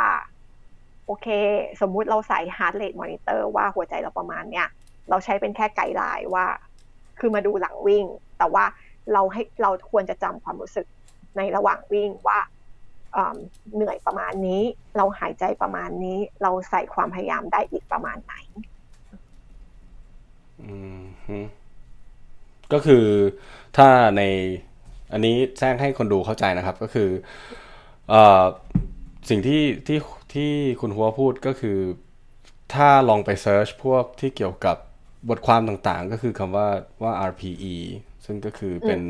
[1.06, 1.28] โอเค
[1.82, 4.68] สมมุติเราใส่ heart rate monitor ว่าหัวใจเราประมาณเนี้ย
[5.10, 6.46] เราใช้เป็นแค่ไกด์ไลน์ว่า
[7.20, 8.06] คือมาดูหลังวิ่ง
[8.38, 8.66] แต่ว่า
[9.14, 10.86] เราให้เราควรจะจำความรู้สึก
[11.38, 12.39] ในระหว่างวิ่งว่า
[13.15, 13.38] อ่า
[13.76, 14.62] เหนื่อยประมาณนี้
[14.98, 18.36] เราหายใจประมาณนี้ เราใส่ความพยายามได้อีกประมาณไหน
[20.62, 21.39] อืมฮึ
[22.74, 23.06] ก็คือ
[23.78, 24.22] ถ้าใน
[25.12, 27.10] อันนี้แจ้งให้คนดูเข้าใจนะครับ ก็คือ
[28.10, 28.44] เอ่อ
[29.30, 30.00] สิ่งที่ที่
[30.34, 31.80] ที่คุณหัวพูดก็คือ
[32.74, 34.78] ถ้าลองไปเซิร์ชพวกที่เกี่ยวกับ
[35.30, 36.67] บทความต่างๆ ก็คือคำว่า
[37.04, 37.76] ว่า RPE
[38.26, 39.02] ซึ่งก็คือเป็น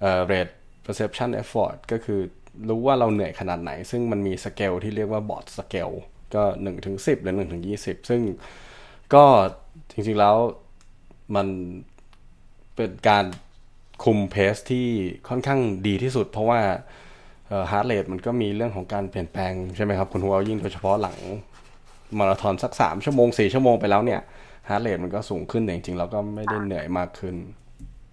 [0.00, 0.54] เอ่อ rate
[0.90, 2.20] perception effort ก็คือ
[2.68, 5.90] รู้ว่าเราเหนื่อยขนาดไหน ซึ่งมันมีสเกลที่เรียกว่า Borg scale
[6.34, 8.20] ก็1ถึง10 หรือ1ถึง20 ซึ่ง
[9.14, 9.24] ก็
[9.92, 10.36] จริงๆแล้ว
[11.36, 11.46] มัน
[12.74, 13.24] เป็นการ
[14.04, 14.86] คุม pace ที่
[15.28, 16.60] ค่อนข้างดีที่สุด เพราะว่า
[17.70, 21.18] heart rate มันก็มีเรื่องของการเปลี่ยนแปลงใช่ไหมครับ คุณฮั้วยิ่งโดยเฉพาะหลัง
[22.18, 24.20] มาราธอนสัก 3 ชั่วโมง 4 ชั่วโมงไปแล้วเนี่ย
[24.68, 27.36] heart rate มันก็สูงขึ้นแต่จริงๆ แล้วก็ไม่ได้เหนื่อยมากขึ้น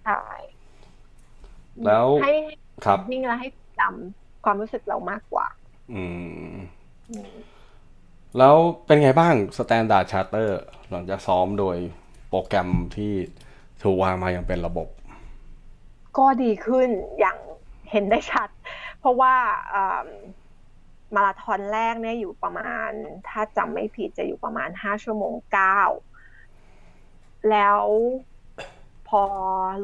[0.06, 0.22] ใช่
[1.86, 2.34] แล้วให้
[2.84, 3.48] ครับวิ่งแล้วให้
[3.80, 5.46] จำความรู้สึกเรามากกว่า
[5.92, 6.02] อื
[6.50, 6.54] ม
[7.10, 7.32] อืม
[8.38, 10.48] แล้วเป็นไงบ้าง Standard Chartered
[10.90, 11.76] หลังจากซ้อมโดย
[12.28, 13.12] โปรแกรมที่
[13.82, 14.88] ถูกวางมาอย่างเป็นระบบ
[16.18, 16.88] ก็ดีขึ้น
[17.18, 17.38] อย่าง
[17.90, 18.48] เห็นได้ชัด
[18.98, 19.34] เพราะว่า
[19.72, 20.06] อ่า
[21.14, 22.90] มาราธอนแรกเนี่ยอยู่ประมาณ
[23.28, 25.80] ถ้าจำไม่ผิดจะอยู่ประมาณห้าชั่วโมงเก้า
[27.50, 27.80] แล้ว
[29.08, 29.22] พอ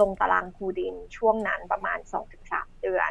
[0.00, 3.11] ลงตารางครูดินช่วงนั้นประมาณสองถึงสาม เดือน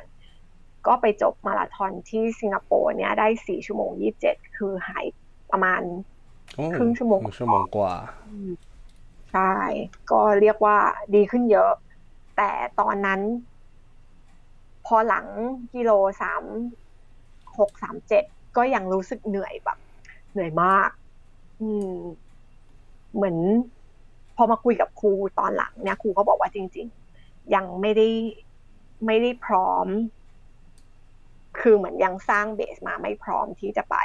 [0.88, 5.05] ก็ไปจบมาราธอนที่สิงคโปร์เนี่ยได้สี่ชั่วโมงยี่สิบเจ็ดคือหาย
[5.51, 5.81] ประมาณ
[6.75, 7.93] ครึ่งชั่วโมงครึ่งชั่วโมงกว่า
[9.31, 9.53] ใช่
[10.12, 10.77] ก็เรียกว่า
[11.15, 11.71] ดีขึ้นเยอะ
[12.38, 13.21] แต่ตอนนั้น
[14.86, 15.25] พอหลัง
[15.73, 16.43] กิโลสาม
[17.59, 18.23] หกสามเจ็ด
[18.57, 19.77] ก็ยังรู้สึกเหนื่อยแบบ
[20.31, 20.89] เหนื่อยมาก
[21.62, 21.93] อืม
[23.15, 23.38] เหมือน
[24.36, 26.88] พอมาคุยกับครูตอนหลังเนี่ยครูก็บอกว่าจริง
[27.19, 28.07] ๆ ยังไม่ได้
[29.05, 29.87] ไม่ได้พร้อม
[31.59, 33.95] คือเหมือนยังสร้างเบสมาไม่พร้อมที่จะไป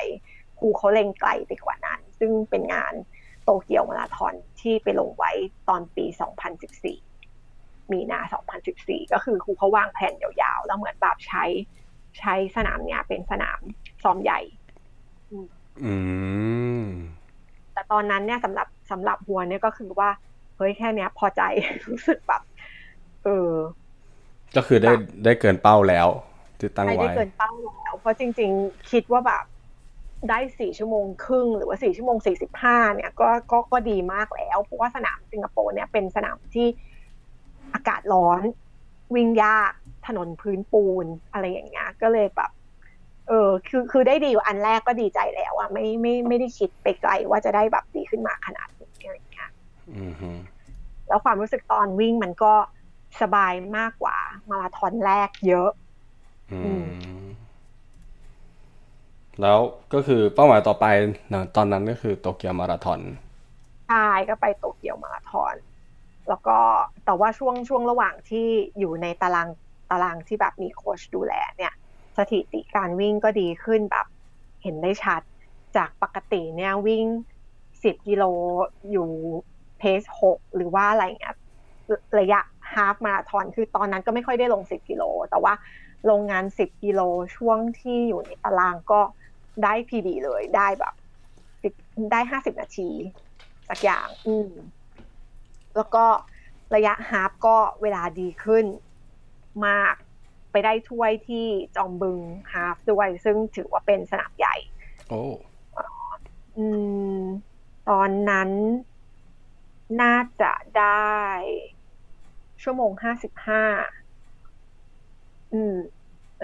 [0.59, 2.95] ครูเขาเล็งไกลไปกว่านั้น ซึ่งเป็นงาน
[3.45, 5.31] โตเกียวมาราธอนที่ไปลงไว้
[5.69, 6.05] ตอนปี
[6.99, 8.21] 2014 มีนา
[8.67, 11.45] 2014 ก็คือครูเขาวางแผนยาวๆ แล้วเหมือนแบบใช้
[12.19, 13.61] ใช้สนามเนี้ยเป็นสนาม
[14.03, 14.41] ซ้อมใหญ่
[15.31, 15.95] อื
[16.83, 16.85] ม
[17.73, 20.11] แต่ตอนนั้นเนี่ยสำหรับสำหรับหัวเนี่ยก็คือว่า
[20.57, 21.43] เฮ้ยแค่เนี้ย พอใจ
[21.89, 22.43] รู้สึกแบบ
[23.25, 23.51] เออ
[24.57, 24.93] ก็คือได้
[25.25, 26.09] ได้เกินเป้าแล้ว
[26.59, 29.45] ที่ตั้งไม่ไว้ได้เกินเป้าแล้วเพราะจริง ๆ คิดว่าแบบ
[30.29, 36.67] ได้สี่ชั่วโมงครึ่งหรือว่าสี่ชั่วโมงสี่สิบห้าเนี่ยก็ก็ก็ดีมากแล้ว เพราะว่าสนามสิงคโปร์เนี่ยเป็นสนามที่
[37.75, 38.43] อากาศร้อน
[39.15, 39.73] วิ่งยาก
[40.07, 42.51] ถนนพื้นปูนอะไรอย่างเงี้ยก็เลยแบบ
[43.29, 49.51] เออคือคือได้ดีกว่าอันแรกก็ดีใจแล้วอะไม่ไม่ไม่ได้คิดไปไกลว่าจะได้แบบดีขึ้นมาขนาดนี้อะไรอย่างเงี้ย
[49.99, 50.31] อือฮึ
[51.09, 52.53] แล้วความรู้สึกตอนวิ่งมันก็
[53.21, 54.17] สบายมากกว่า
[54.51, 55.71] มาราธอนแรกเยอะ
[56.53, 56.87] อืม
[59.41, 59.59] แล้ว
[59.93, 60.87] ก็คือเป้าหมายต่อไป
[61.35, 63.01] นะตอนนั้นก็คือโตเกียวมาราธอน
[63.89, 65.55] ใช่ก็ไปโตเกียวมาราธอน
[66.29, 66.59] แล้วก็
[67.05, 68.47] แต่ว่าช่วงช่วงระหว่างที่
[68.79, 69.49] อยู่ในตาราง
[69.91, 71.75] ตารางที่แบบมีโค้ชดูแลเนี่ย
[72.17, 74.07] สถิติการวิ่งก็ดีขึ้นแบบ
[74.63, 75.23] เห็นได้ชัด
[75.77, 77.05] จากปกติเนี่ยวิ่ง
[77.83, 78.25] สิบกิโล
[78.91, 79.09] อยู่
[79.79, 81.37] เพสหกหรือว่าอะไรเงี้ย
[82.19, 82.41] ระยะ
[82.75, 85.55] ฮาฟมาราธอนคือตอนนั้นก็ไม่ค่อยได้ลงสิบกิโล แต่ว่า
[86.11, 87.01] ลงงานสิบกิโล
[87.37, 89.01] ช่วงที่อยู่ในตารางก็
[89.63, 90.95] ได้พีดีเลยได้แบบ
[91.51, 92.91] 10ได้ห้าสิบนาที
[93.69, 94.51] สักอย่าง อืม
[95.77, 96.05] แล้วก็
[96.75, 98.65] ระยะฮาฟก็เวลาดีขึ้น
[99.67, 99.95] มาก
[100.51, 102.19] ไปได้ถ้วยที่จอมบึง
[102.53, 104.57] ฮาฟด้วย ซึ่งถือว่าเป็นสนามใหญ่
[105.09, 105.23] โอ้
[106.57, 106.67] อื
[107.21, 107.23] ม
[107.89, 108.51] ตอนนั้น
[110.03, 111.13] น่าจะได้
[112.63, 113.63] ชั่วโมงห้าสิบห้า
[115.53, 115.77] อืม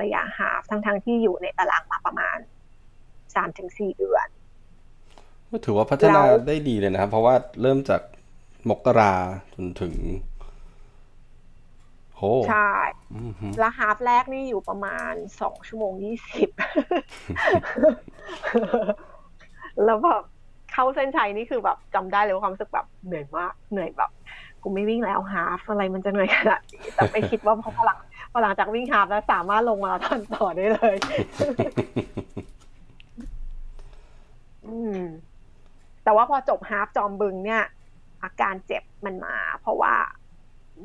[0.01, 2.39] ระยะฮาฟทั้งทั้งๆที่อยู่ในตารางมาประมาณ
[3.35, 4.29] สามถึงสี่เดือน
[5.51, 8.03] ก็ถือว่าพัฒนาแล้วได้ดีเลยนะครับ เพราะว่าเริ่มจาก
[8.71, 9.15] มกรา
[9.55, 9.95] จนถึง
[12.17, 12.73] โหใช่
[13.17, 16.51] อือฮึแล้วฮาฟแรกนี่อยู่ประมาณสองชั่วโมงยี่สิบ
[19.85, 20.23] แล้วแบบ
[20.73, 24.11] เข้าเส้นชัยนี่คือแบบจำได้เลยว่าความรู้สึกแบบเหนื่อยมาก เหนื่อยแบบ
[24.65, 27.99] กูไม่วิ่งแล้วฮาฟอะไรมันจะเหนื่อยขนาดนี้แต่ไม่คิดว่าพอหลัง
[28.33, 30.97] พอหลังจากวิ่งฮาฟแล้วสามารถลงมาราธอนต่อได้เลย
[34.67, 35.01] อืม
[36.05, 37.63] แต่ว่าพอจบฮาฟจอมบึงเนี่ย
[38.23, 39.95] อาการเจ็บมันมา เพราะว่า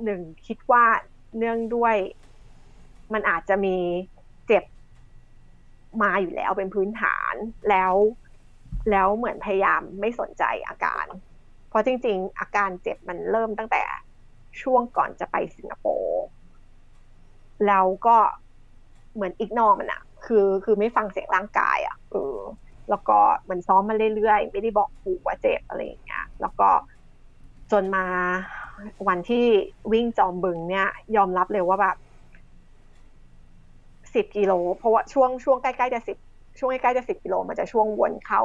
[0.03, 0.83] หนึ่งคิดว่า
[1.37, 1.95] เนื่องด้วย
[3.13, 3.75] มันอาจจะมี
[4.47, 4.63] เจ็บ
[6.01, 7.33] มาอยู่แล้วเป็นพื้นฐาน
[7.69, 7.93] แล้ว
[8.91, 11.05] แล้วเหมือนพยายามไม่สนใจอาการ
[11.69, 13.83] เพราะจริง ๆ อาการเจ็บมันเริ่มตั้งแต่
[14.61, 16.23] ช่วงก่อนจะไปสิงคโปร์
[17.67, 18.17] แล้วก็
[19.13, 22.37] เหมือนอีกนอมันอะคือคือไม่ฟังเสียงร่างกายอะเออ
[22.89, 26.69] แล้วก็เหมือนซ้อมมาเรื่อยๆ ไม่ได้บอกครูว่าเจ็บอะไรอย่างเงี้ย แล้วก็
[27.71, 28.05] จนมา
[29.07, 29.45] วันที่
[29.93, 31.95] วิ่งจอมบึงเนี่ย ยอมรับเลยว่าแบบ
[34.13, 36.17] สิบกิโล เพราะว่าช่วงช่วงใกล้ๆจะสิบ
[36.59, 38.41] ช่วงใกล้ๆจะสิบกิโลมันจะช่วงวนเข้า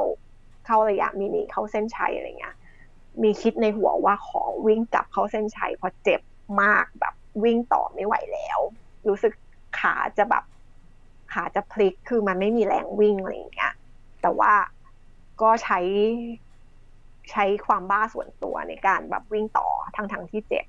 [0.65, 2.55] เข้าระยะมินิเข้าเส้นชัยอะไรเงี้ย
[3.23, 6.21] มีคิดในหัวว่าขอวิ่งกลับเข้าเส้นชัยเพราะเจ็บ
[6.61, 8.59] มากแบบวิ่งต่อไม่ไหวแล้ว
[9.07, 9.33] รู้สึก
[9.79, 10.43] ขาจะแบบ
[11.33, 13.73] ขาจะพลิกคือมันไม่มีแรงวิ่งอะไรอย่างเงี้ย
[14.21, 14.53] แต่ว่า
[15.41, 15.79] ก็ใช้
[17.31, 20.65] ใช้ความบ้าส่วนตัวในการแบบวิ่งต่อทั้งทั้งๆที่เจ็บ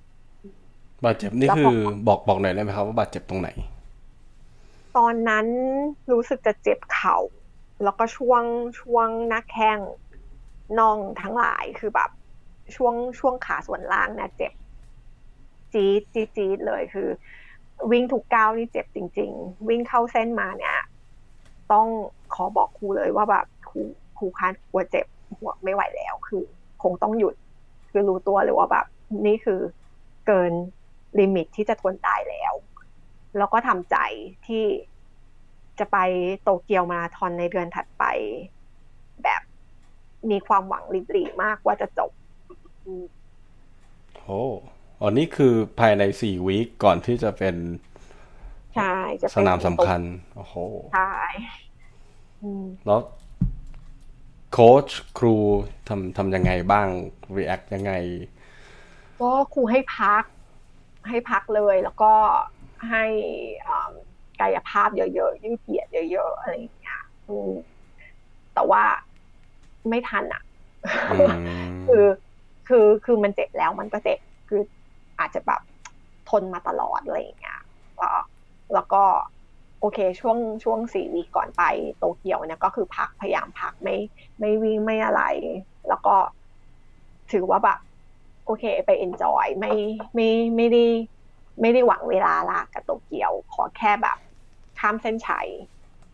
[1.05, 3.49] บาดเจ็บนี่แล้วพอคือบอกบอกหน่อยได้ไหมครับว่าบาดเจ็บตรงไหน
[4.97, 5.47] ตอนนั้น
[6.13, 7.19] รู้สึกจะเจ็บเข่า
[7.83, 8.43] แล้วก็ช่วง
[8.81, 9.79] ช่วงหน้าแข้ง
[10.79, 12.11] น่องทั้งหลายคือแบบ
[12.75, 14.53] ช่วงช่วงขาส่วนล่างนี่ยเจ็บ
[15.73, 17.09] จี๊ดจี๊ดจี๊ดเลยคือ
[17.91, 20.77] วิ่งถูกก้าวนี่เจ็บจริง ๆ วิ่งเข้าเส้นมาเนี่ย
[21.73, 21.87] ต้อง
[22.35, 23.81] ขอบอกครูเลยว่าแบบครู
[24.19, 25.07] ครูคะกลัวเจ็บ
[25.39, 26.43] ฮั้วไม่ไหวแล้ว คือ
[26.83, 27.35] คงต้องหยุด
[27.91, 28.87] คือรู้ตัวเลยว่าแบบ
[29.27, 29.61] นี่คือ
[30.27, 30.53] เกิน
[31.19, 32.53] limit ที่จะทนได้แล้ว
[33.37, 33.97] แล้วก็ทำใจ
[34.47, 34.65] ที่
[35.79, 35.97] จะไป
[36.43, 38.05] โตเกียวมาราธอนในเดือนถัดไป
[39.23, 39.43] แบบ
[40.31, 42.11] มีความหวังริบหรี่มากว่าจะจบ
[44.25, 44.41] โอ้
[45.01, 47.57] อ๋อนี่คือภายในสี่ week ก่อนที่จะเป็น
[48.77, 50.01] ใช่จะสนามสำคัญ
[50.37, 50.55] โอ้โห
[50.95, 51.13] ใช่
[52.87, 53.01] แล้ว
[54.53, 55.37] โค้ชครู
[55.89, 56.87] ทำทำยังไงบ้าง
[57.37, 57.93] react ยังไง
[59.21, 60.25] ก็ครูให้พัก
[61.09, 62.13] ให้พักเลย แล้วก็
[62.91, 63.05] ให้
[64.41, 67.01] กายภาพเยอะๆยืดเหยียดเยอะๆอะไรอย่างเงี้ย
[68.55, 68.83] แต่ว่า
[69.89, 70.43] ไม่ทันอะ
[71.87, 72.05] คือ
[72.69, 74.61] คือคือมันเจ็บแล้วมันก็เจ็บคือ
[75.19, 75.61] อาจจะแบบ
[76.31, 77.61] ทนมาตลอดอะไรอย่างเงี้ย
[78.75, 79.03] แล้วก็
[79.81, 81.63] โอเคช่วงช่วงสี่วีก่อนไป
[81.99, 83.97] โตเกียวเนี่ยก็คือพักพยายามพักไม่
[84.39, 85.23] ไม่วิ่งไม่อะไร
[85.89, 86.17] แล้วก็
[87.33, 87.79] ถือว่าแบบ
[88.45, 89.73] โอเคไปเอนจอยไม่
[90.15, 90.85] ไม่ไม่ได้
[91.61, 94.19] ไม่ได้หวังเวลาละกับโตเกียว ขอแค่แบบ
[94.79, 95.49] ข้ามเส้นชัย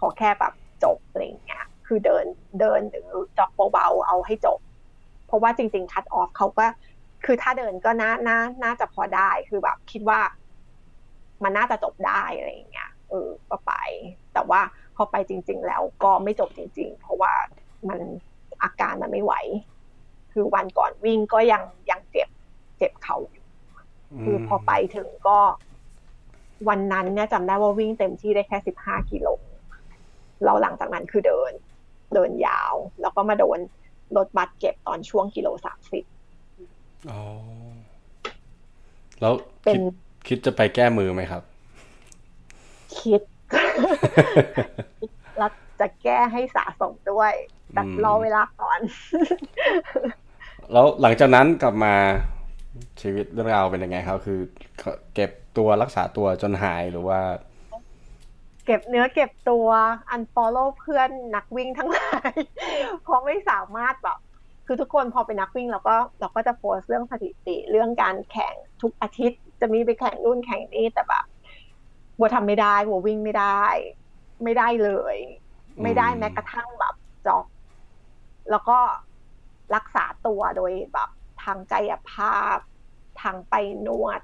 [0.00, 0.52] ขอแค่แบบ
[0.84, 2.24] จบอะไรเงี้ยคือเดิน
[2.60, 3.06] เดินหรือ
[3.38, 4.58] จอกเบาๆเอาให้จบ
[5.32, 6.66] ราะว่าจริงๆคัดออฟเขาก็
[7.24, 10.20] คือถ้าเดินก็น่าน่าน่าจะพอได้คือแบบคิดว่า
[11.42, 13.72] มันน่าจะจบได้อะไรเงี้ยเออก็ไป
[14.34, 14.60] แต่ว่า
[14.96, 17.32] พอไปจริง ๆ แล้วก็ไม่จบจริง ๆ เพราะว่า
[17.88, 18.00] มัน
[18.62, 19.34] อาการมันไม่ไหว
[20.32, 22.28] คือวันก่อนวิ่งก็ยังยังเจ็บ
[22.78, 23.46] เจ็บเข่าอยู่
[24.22, 25.38] คือพอไปถึงก็
[26.68, 29.28] วันนั้นเนี่ยจำได้ว่าวิ่งเต็มที่ได้แค่สิบห้ากิโล
[30.44, 31.52] แล้วหลังจากนั้นคือเดิน
[32.14, 33.58] เดินยาว แล้วก็มาโดน
[34.16, 36.04] รถบัสเก็บตอนช่วงกิโลสามสิบ
[37.10, 37.22] อ๋อ
[39.20, 39.32] แล้ว
[39.70, 39.80] คิด
[40.28, 41.42] คิดจะไปแก้มือไหมครับ
[42.98, 43.22] คิด
[45.38, 47.32] แล้วจะแก้ให้สะสมด้วย
[47.72, 48.80] แต่รอเวลาก่อน
[50.72, 51.94] แล้วหลังจากนั้นกลับมา
[53.00, 54.40] ชีวิตเรื่องราวเป็นยังไงครับ คือ
[55.14, 57.20] เก็บตัวรักษาตัวจนหายหรือว่า
[58.66, 59.68] เก็บเนื้อเก็บตัว
[60.10, 62.32] อันฟอลโล่เพื่อนนักวิ่งทั้งหลาย
[63.02, 64.18] เพราะไม่สามารถแบบ
[64.66, 71.24] คือทุกคนพอเป็นนักวิ่งเราก็เราก็จะโพสเรื่องสถิติเรื่องการแข่งทุกอาทิตย์ จะมีไปแข่งนู่นแข่งนี่แต่แบบ
[72.18, 73.64] บัวทำไม่ได้บัววิ่งไม่ได้
[74.42, 75.16] ไม่ได้เลย
[75.82, 76.94] ไม่ได้แม้กระทั่งแบบ
[77.26, 77.46] จอก
[78.50, 78.78] แล้วก็
[79.74, 81.08] รักษาตัวโดยแบบ
[81.42, 82.58] ทางกายภาพ
[83.22, 83.54] ทางไป
[83.86, 84.20] นวด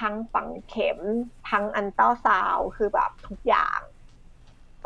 [0.00, 0.98] ทางฝังเข็ม
[1.48, 3.80] ทางอันเต้าซาวคือแบบทุกอย่าง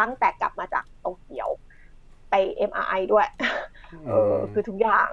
[0.01, 1.49] ตั้งแต่กลับมาจากโตเกียว
[2.31, 2.35] ไป
[2.71, 3.27] MRI ด้วย
[4.09, 5.09] เออคือทุกอย่าง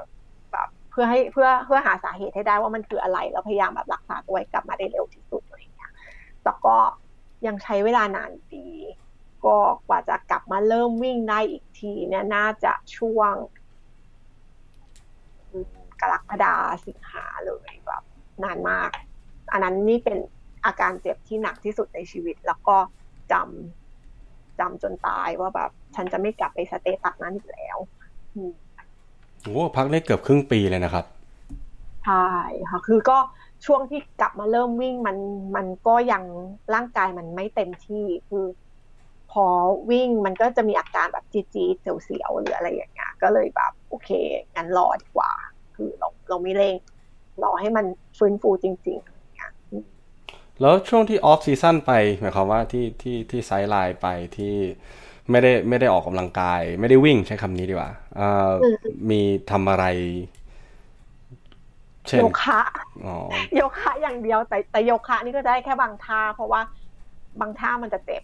[0.51, 5.91] แบบเพื่อให้เพื่อเพื่อหาสาเหตุให้ได้ว่ามันคืออะไร แล้วพยายามแบบรักษาตัวกลับมาได้เร็วที่สุดอะไรอย่างเงี้ย
[6.43, 6.77] แต่ก็
[7.45, 8.67] ยังใช้เวลานานดี
[9.45, 13.33] ก็กว่าจะกลับมาเริ่มวิ่งได้อีกทีเนี่ยน่าจะช่วง
[16.01, 18.03] กรกฎาสิงหาเลยแบบ
[18.43, 18.91] นานมาก
[19.51, 20.17] อันนั้นนี่เป็น
[20.65, 22.77] อาการเจ็บที่หนักที่สุดในชีวิต แล้วก็
[23.31, 27.77] จำจำจนตายว่าแบบ ฉันจะไม่กลับไปสเตตัสนั้นอีกแล้ว
[29.43, 31.05] โอ้พักได้เกือบครึ่งปีเลยนะครับ
[32.05, 32.29] ใช่
[32.69, 33.17] ค่ะคือก็
[33.65, 35.17] ช่วงที่กลับมาเริ่มวิ่งมัน
[35.55, 36.23] มันก็ยัง
[36.73, 38.45] ร่างกายมันไม่เต็มที่คือ
[39.31, 39.45] พอ
[39.91, 44.09] วิ่งมันก็จะมีอาการแบบจีจีเสียวๆหรืออะไรอย่างเงี้ยก็เลยแบบ โอเค
[44.55, 45.31] งั้นรอดีกว่า
[45.75, 46.75] คือเราเราไม่เร่ง
[47.43, 47.85] รอให้มัน
[48.17, 49.11] ฟื้นฟูจริงๆ
[50.62, 54.56] แล้วช่วงที่ off season ไปหมายความว่าที่ที่ที่ sideline ไปที่
[55.30, 57.91] ไม่ได้ไม่ได้ออกกำลังกาย ไม่ได้วิ่งใช้คำนี้ดีกว่า
[59.10, 59.21] มี
[59.52, 59.86] ทำอะไร
[62.19, 62.62] โยคะ
[63.56, 66.62] โยคะอย่างเดียว แต่แต่โยคะนี่ก็ได้แค่บางท่า เพราะว่า
[67.41, 68.24] บางท่ามันจะเจ็บ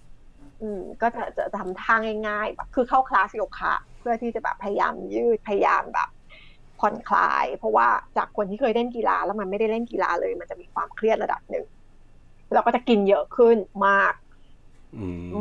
[0.62, 1.94] อืม ก็จะจะทำท่า
[2.28, 6.10] ง่ายๆแบบคือเข้าคลาสโยคะ เพื่อที่จะแบบพยายามยืดพยายามแบบ
[6.80, 11.66] ผ่อนคลาย เพราะว่าจากคนที่เคยเล่นกีฬาแล้วมันไม่ได้เล่นกีฬาเลย มันจะมีความเครียดระดับหนึ่ง
[12.54, 13.58] เราก็จะกินเยอะขึ้น
[13.88, 14.14] มาก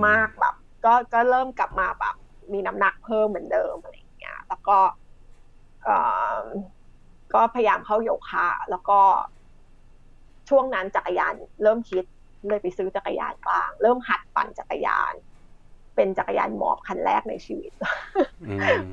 [0.06, 2.14] มากแบบ ก็ก็เริ่มกลับมาแบบ
[2.52, 4.78] มีน้ำหนักเพิ่มเหมือนเดิมอะไรอย่างเงี้ย แล้วก็
[7.34, 9.00] ก็พยายามเข้าโยคะแล้วก็
[10.48, 12.04] ช่วงนั้นจักรยาน เริ่มคิด
[12.48, 15.14] เลยไปซื้อจักรยานบ้าง เริ่มหัดปั่นจักรยาน
[15.96, 17.72] เป็นจักรยานหมอบคันแรกในชีวิต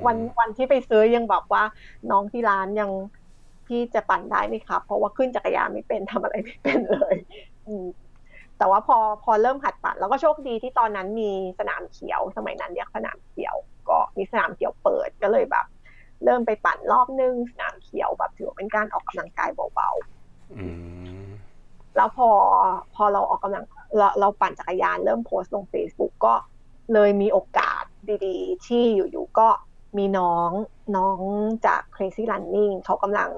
[0.06, 1.64] วันวันที่ไปซื้อยังบอกว่า
[2.12, 2.92] น้องที่ร้านยัง
[3.68, 7.16] พี่จะปั่นได้ไหมครับ เพราะว่าขึ้นจักรยานไม่เป็นทำอะไรไม่เป็นเลย
[8.64, 13.56] แต่ว่าพอพอเริ่มหัดปั่น แล้วก็โชคดีที่ตอนนั้นมีสนามเขียว สมัยนั้นเรียกสนามเขียว
[13.90, 15.66] ก็มีสนามเขียวเปิดก็เลยแบบ
[16.24, 22.30] เริ่มไปปั่นรอบนึงสนามเขียวแบบถือว่าเป็นการออกกำลังกายเบาๆแล้วพอ
[22.96, 23.64] พอเราออกกำลัง
[23.98, 26.34] เราเราปั่นจักรยานเริ่มโพสต์ลง Facebook ก็
[26.94, 27.84] เลยมีโอกาส
[28.26, 29.48] ดีๆ ที่อยู่ๆก็
[29.98, 30.50] มีน้อง
[30.98, 31.20] น้อง
[31.66, 33.30] จาก Crazy Running เขากำลัง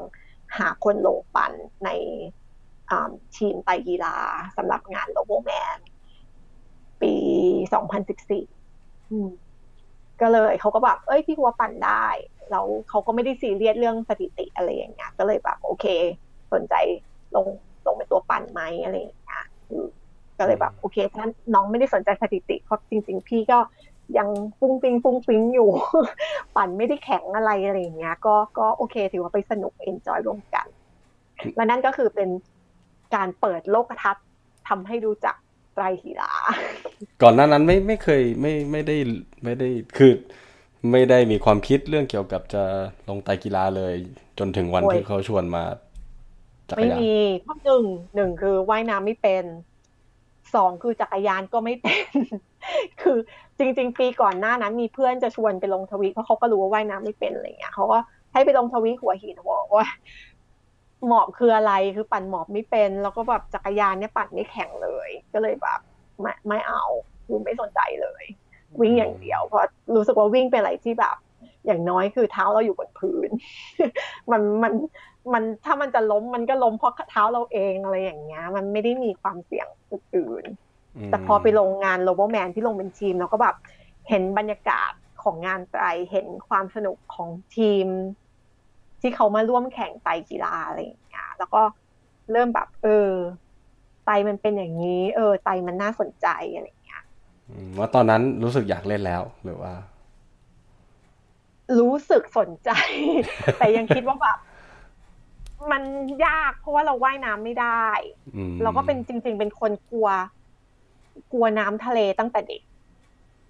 [0.58, 1.52] หาคนลงปั่น
[1.86, 1.90] ใน
[3.36, 4.16] ทีมไตกีฬา
[4.58, 5.78] สำหรับงานโลโบแมน
[7.02, 7.14] ปี
[8.64, 12.06] 2014 ก็เลยเขาก็แบบ เอ้ยพี่หัวปั่นได้
[12.52, 15.86] แล้วเขาก็ไม่ได้ซีเรียสเรื่องสถิติอะไรอย่างเงี้ย ก็เลยแบบโอเค
[16.54, 16.76] สนใจ
[17.36, 17.48] ลง
[17.86, 19.44] ลงเป็นตัวปั่นไหมอะไรอย่างเงี้ย
[20.38, 23.60] ก็เลยแบบโอเคถ้าน้องไม่ได้สนใจสถิติเพราะจริง ๆ พี่ก็
[24.18, 24.28] ยัง
[24.60, 25.70] ฟรุ้งฟริ้งฟรุ้งฟริ้งอยู่
[26.56, 30.68] ปั่นไม่ได้แข็งอะไรอะไรอย่างเงี้ย ก็ก็โอเค ถือว่าไปสนุก enjoy ร่วมกัน
[31.56, 32.30] และนั่นก็คือเป็น
[33.16, 34.26] การเปิดโลกทัศน์
[34.70, 35.36] ทำให้รู้จัก
[35.74, 36.32] ไตรกีฬา
[37.22, 38.98] ก่อนหน้านั้นไม่ไม่เคยไม่ไม่ได้
[39.44, 40.14] ไม่ได้คือ
[40.92, 42.64] ไม่ได้มีความคิดเรื่องเกี่ยวกับจะ
[43.10, 43.94] ลงไตรกีฬาเลย
[44.40, 45.64] จนถึงวันโอ้ยที่เขาชวนมา
[46.70, 47.16] จักรไม่ยานมี
[47.46, 49.46] ข้อหนึ่งหนึ่งคือว่ายน้ำไม่เป็น
[50.56, 52.12] สองคือจักรยานก็ไม่เป็น
[53.02, 53.18] คือ
[53.60, 58.00] จริง ๆ ปีก่อนหน้านั้นมีเพื่อนจะชวนไปลงทวีตเพราะเขาก็รู้ว่าว่ายน้ำไม่เป็นอะไรเงี้ยเขาก็
[58.34, 59.88] ให้ไปลงทวีตหัวหินบอกว่า
[61.08, 65.80] หมอบคืออะไรคือปั่นหมอบไม่เป็น แล้วก็แบบจักรยานเนี่ยปั่นไม่แข็งเลย ก็เลยแบบ
[66.22, 66.84] ไม่ไม่เอา
[67.26, 68.24] คือไม่สนใจเลย
[68.82, 69.62] วิ่งอย่างเดียวเพราะ
[69.96, 71.16] รู้สึกว่าวิ่งเป็นอะไรที่แบบ
[71.66, 73.30] อย่างน้อยคือเท้าเราอยู่บนพื้น
[74.32, 74.74] มันมัน
[75.34, 83.56] มันถ้ามันจะล้มมันก็ล้มเพราะเท้าเราเองอะไรอย่างเงี้ย มันไม่ได้มีความเสี่ยงอื่นๆแต่พอไปลงงานโลโบแมนที่ลงเป็นทีมเราก็แบบ
[84.10, 84.92] เห็นบรรยากาศ
[85.24, 87.88] ของงานไตรเห็นความสนุกของทีม
[89.02, 91.62] ที่เขามาร่วมแข่งไตรกีฬาอะไรอย่างเงี้ยแล้วก็
[92.32, 93.10] เริ่มแบบ เออ
[94.06, 97.04] ไตรมันเป็นอย่างนี้ เออ ไตรมันน่าสนใจอะไรอย่างเงี้ย
[97.50, 99.74] อืมว่าตอนนั้นรู้สึกอยากเล่นแล้วหรือว่า
[101.80, 102.70] รู้สึกสนใจ
[103.60, 104.38] แต่ยังคิดว่าแบบ
[105.72, 105.84] มัน
[106.26, 107.88] ยากเพราะว่าเราว่ายน้ำไม่ได้
[108.36, 110.10] อืมเราก็เป็นจริง ๆ เป็นคนกลัว
[111.32, 112.62] กลัวน้ำทะเลตั้งแต่เด็ก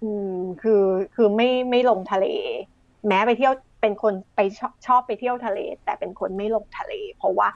[0.02, 0.84] อืม คือ
[1.16, 2.26] คือไม่ไม่ลงทะเล
[3.08, 7.48] แม้ไปเที่ยวเป็นคนไปชอบชอบไปเที่ยวทะเล แต่เป็นคนไม่ลงทะเล เพราะว่า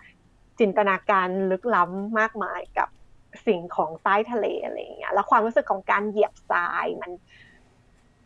[0.60, 2.90] จินตนาการลึกล้ำมากมายกับ
[3.48, 7.12] สิ่งของใต้ทะเลอะไรอย่างเงี้ยแล้วความรู้สึกของการเหยียบทรายมัน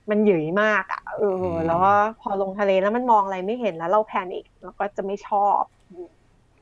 [0.10, 5.62] มันหยุยมากอะ่ะเออ แล้วก็พอลงทะเลแล้วมันมองอะไรไม่เห็นแล้วเราแพนิคแล้วก็จะไม่ชอบ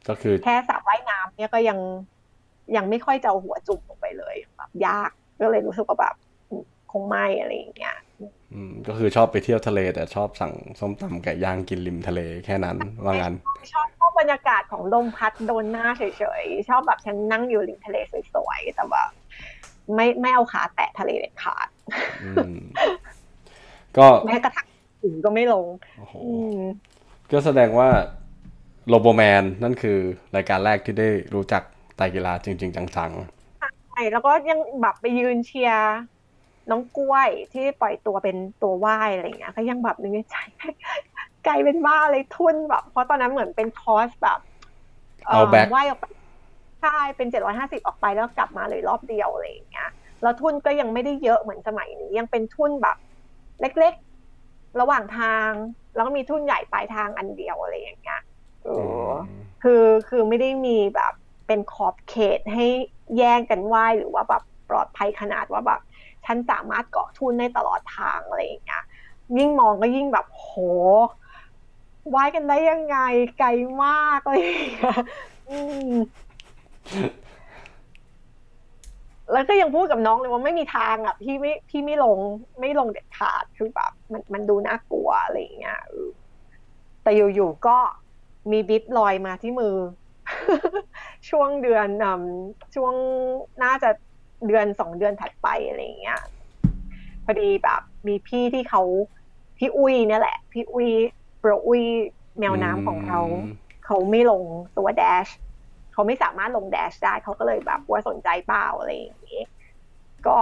[0.08, 1.80] ก็คือ แค่สระว่ายน้ำเนี่ยก็ยัง
[2.76, 6.16] ยังไม่ค่อยจะเอาหัวจุ่มลงไปเลยแบบยากก็เลยรู้สึกว่าแบบ
[6.50, 8.11] อืมคงไม่อะไรอย่างเงี้ยอืม
[8.88, 13.36] ก็คือชอบไปเที่ยวทะเล แต่ชอบสั่งส้มตำไก่ย่างกินริมทะเลแค่นั้นว่างั้น
[13.74, 16.04] ชอบชอบบรรยากาศของลมพัดโดนหน้าเฉ
[16.42, 17.98] ยๆ ชอบแบบฉันนั่งอยู่ริมทะเล
[18.34, 19.10] สวยๆ แต่แบบ
[19.96, 21.68] ไม่ไม่เอาขาแตะทะเลเด็ดขาด
[22.24, 22.56] อืม
[23.98, 24.68] ก็แม้กระทั่ง
[25.04, 25.66] ถึงก็ไม่ลง
[25.98, 26.60] โอ้โหอืม
[27.32, 27.90] ก็แสดงว่า
[28.88, 29.98] โลโบแมนนั่นคือ
[30.36, 31.64] รายการแรกที่ได้รู้จัก
[31.98, 32.88] ไตรกีฬาจริง ๆ จัง
[33.90, 35.96] ใช่แล้วก็ยังแบบไปยืนเชียร์
[36.70, 40.36] น้องกล้วยที่ปล่อยตัวเป็นตัวว่ายอะไรอย่างเงี้ยก็ยังแบบนึกในใจ
[41.46, 44.40] ไกลเป็นบ้าเลยทุนแบบ เพราะตอนนั้นเหมือนเป็นคอร์สแบบ
[45.28, 46.06] เอาแบ็คว่ายออกไป
[46.82, 49.90] ใช่เป็นเจ็ดร้อยห้าสิบออกไปแล้วกลับมาเลยรอบเดียวอะไรอย่างเงี้ย
[50.22, 52.98] แล้วทุนก็ยังไม่ได้เยอะเหมือนสมัยนี้ ยังเป็นทุนแบบ
[53.62, 55.50] เล็กๆ ระหว่างทาง
[55.96, 58.22] แล้วก็มีทุนใหญ่ปลายทางอันเดียวอะไรอย่างเงี้ย
[58.66, 59.12] เอๆอ
[59.64, 61.14] คือคือไม่ได้มีแบบ
[61.48, 62.66] เป็นขอบเขตให้
[63.18, 65.82] แย่งกันว่ายหรือว่าแบบปลอดภัยขนาดว่าแบบ
[66.26, 68.84] ฉันสามารถเกาะทุนได้ตลอดทางอะไรอย่างเงี้ย
[69.38, 70.50] ยิ่งมองก็ยิ่งแบบโห
[72.14, 72.98] ว่ายกันได้ยังไง
[73.40, 73.50] ไกล
[73.84, 74.44] มากเลย
[75.50, 75.58] อื
[75.90, 75.92] ม
[79.32, 82.18] แล้วก็ยังพูดกับน้องเลยว่าไม่มีทางอะพี่ไม่พี่ไม่ลง
[82.60, 85.80] ไม่ลงเด็ดขาดคือแบบมันมันดูน่ากลัวอะไรอย่างเงี้ย
[87.04, 87.78] แต่อยู่ๆก็
[88.52, 89.76] มีบิ๊บลอยมาที่มือ
[91.30, 91.88] ช่วงเดือน
[92.76, 92.94] ช่วง
[93.64, 93.90] น่าจะ
[94.48, 96.20] เดือนสองเดือนถัดไปอะไรอย่างเงี้ย
[97.26, 98.82] พอดีแบบมีพี่ที่เขา
[99.58, 100.90] พี่อุ้ยเนี่ยแหละ พี่อุ้ย
[101.40, 101.84] โปรอุ้ย
[102.40, 104.44] แมวน้ำของเขาอืมเขาไม่ลง
[104.78, 105.28] ตัวแดช
[105.94, 109.42] เขาไม่สามารถลงแดชได้เขาก็เลยแบบว่าสนใจเปล่าอะไรอย่างงี้
[110.28, 110.38] ก็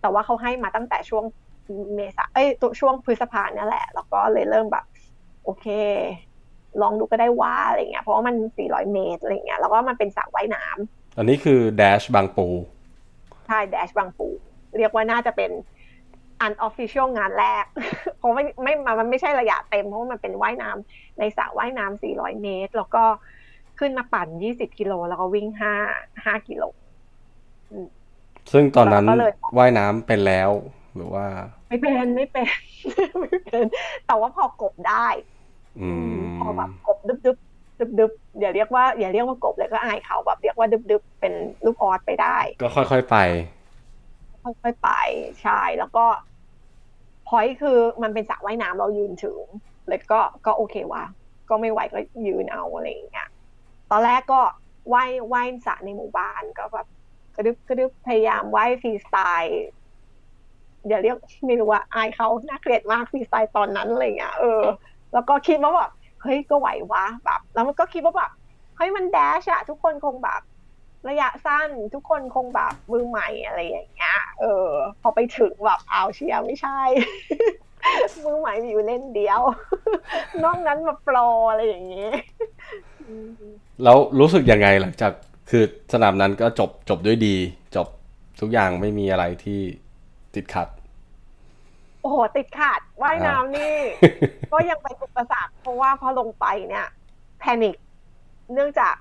[0.00, 1.24] แต่ว่าเขาให้มาตั้งแต่ช่วง
[1.94, 4.84] เมษาเอ้ยตัวช่วงพฤษภาเนี่ยแหละ แล้วก็เลยเริ่มแบบ
[5.44, 5.66] โอเค
[6.82, 12.46] ลองดูก็ได้ว่าอะไรเงี้ยเพราะว่ามัน 400 เมตรอะไรเงี้ยแล้วก็มันเป็นสระว่ายน้ำอันนี้คือแดชบางปู
[13.46, 14.28] ใช่แดชบางปู
[14.76, 15.50] เรียกว่าน่าจะเป็น
[16.46, 17.64] unofficial งานแรก
[18.18, 23.04] เพราะไม่ไม่มันไม่ใช่ระยะเต็มเพราะว่ามันเป็นว่ายน้ำในสระว่ายน้ำ400 เมตร แล้วก็
[23.78, 25.46] ขึ้นมาปั่น 20 กิโลแล้วก็วิ่ง
[25.86, 26.62] 5 5 กิโล
[28.52, 30.50] ซึ่งตอนนั้นเราก็เลยว่ายน้ำเป็นแล้ว
[30.94, 31.26] หรือว่า
[31.68, 32.48] ไม่เป็นไม่เป็น
[33.20, 33.64] ไม่เป็น
[34.06, 35.06] แต่ว่าพอกบได้
[35.80, 37.38] อืมพอแบบกบดึบ
[37.78, 43.16] ดึบดึบดึบอย่าเรียกว่าอย่าเรียกว่ากบเลยก็อายเขาแบบเรียกว่าดึบดึบเป็นลูกออสไปได้ ก็ค่อยๆไป
[44.42, 44.90] ค่อยๆไป
[45.42, 46.04] ใช่แล้วก็
[47.28, 49.38] พอยคือมันเป็นสระว่ายน้ำเรายืนถึง
[49.88, 51.04] เลยก็ก็โอเควะ
[51.48, 53.28] ก็ไม่ไหวก็ยืนเอาอะไรอย่างเงี้ย
[53.90, 54.40] ตอนแรกก็
[54.92, 56.86] ว่ายว่ายสระในหมู่บ้านก็แบบ
[57.36, 59.64] กระดึบกระดึบพยายามว่ายฟรีสไตล์
[60.88, 61.16] อย่าเรียก
[61.46, 64.62] ไม่รู้ว่าอายเขาน่าเกลียดมากฟรีสไตล์ตอนนั้นอะไรเงี้ยเออ
[65.12, 65.90] แล้วก็คิดว่าแบบ
[66.26, 68.30] เฮ้ยก็ไหววะแบบแล้วมันก็คิดว่าแบบ
[68.76, 70.40] เฮ้ยมันแดชอะทุกคนคงแบบ
[71.08, 74.68] ระยะสั้นทุกคนคงแบบมือใหม่อะไรอย่างเงี้ยเออ
[75.00, 76.78] พอไปถึงแบบอ้าวเชียร์ไม่ใช่
[78.24, 79.40] มือใหม่มีอยู่เล่นเดียว
[80.44, 81.16] นอกนั้นมาโปร
[81.50, 82.14] อะไรอย่างเงี้ย
[83.82, 85.12] แล้วรู้สึกยังไงหลังจาก
[85.50, 87.36] คือสนามนั้นก็จบจบด้วยดี
[87.76, 87.88] จบ
[88.40, 89.60] ทุกอย่างไม่มีอะไรที่
[90.34, 90.68] ติดขัด
[92.08, 93.74] อ้โหติดขัดว่ายน้ำนี่
[94.52, 96.86] ก็ยังไปอุปสรรคเพราะว่าพอลงไปเนี่ย
[97.38, 97.76] แพนิค
[98.52, 98.94] เนื่องจาก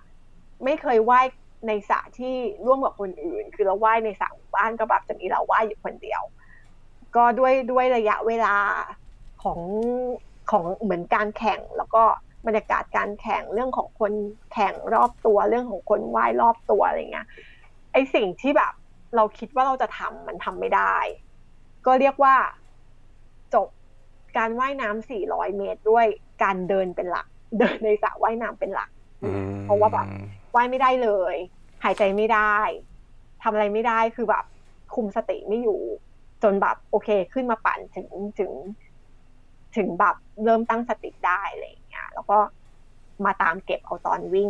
[0.64, 1.26] ไม่เคยว่าย
[1.68, 2.36] ในสระที่
[2.66, 6.22] ร่วมกับคนอื่น คือเราว่ายในสระหมู่บ้านก็แบบจะมีเราว่ายอยู่คนเดียว
[7.16, 8.56] ก็ด้วยด้วยระยะเวลา
[9.44, 9.60] ของ
[10.52, 12.04] ของเหมือนการแข่ง แล้วก็
[12.46, 14.14] บรรยากาศการแข่งเรื่องของคน
[14.54, 17.28] แข่งรอบตัวเรื่องของคนว่ายรอบตัวอะไรเงี้ย
[17.94, 18.74] ไอสิ่งที่แบบ
[19.16, 20.96] เราคิดว่าเราจะทำมันทำไม่ได้
[21.86, 22.36] ก็เรียกว่า
[23.54, 23.68] จบ
[24.38, 26.06] การว่ายน้ำ400 เมตรด้วย
[26.44, 27.28] การเดินเป็นหลัก
[27.60, 28.90] เดินในสระว่ายน้ำเป็นหลัก
[29.64, 30.08] เพราะว่าแบบ
[30.56, 31.36] ว่ายไม่ได้เลย
[31.84, 32.56] หายใจไม่ได้
[33.44, 34.46] ทำอะไรไม่ได้คือแบบ
[34.96, 35.80] คุมสติไม่อยู่
[36.44, 38.08] จนแบบโอเคขึ้นมาปั่นถึง
[38.40, 38.52] ถึง
[39.76, 42.38] ถึงแบบเริ่มตั้งสติได้อะไรอย่างเงี้ย แล้วก็
[43.26, 44.50] มาตามเก็บเอาตอนวิ่ง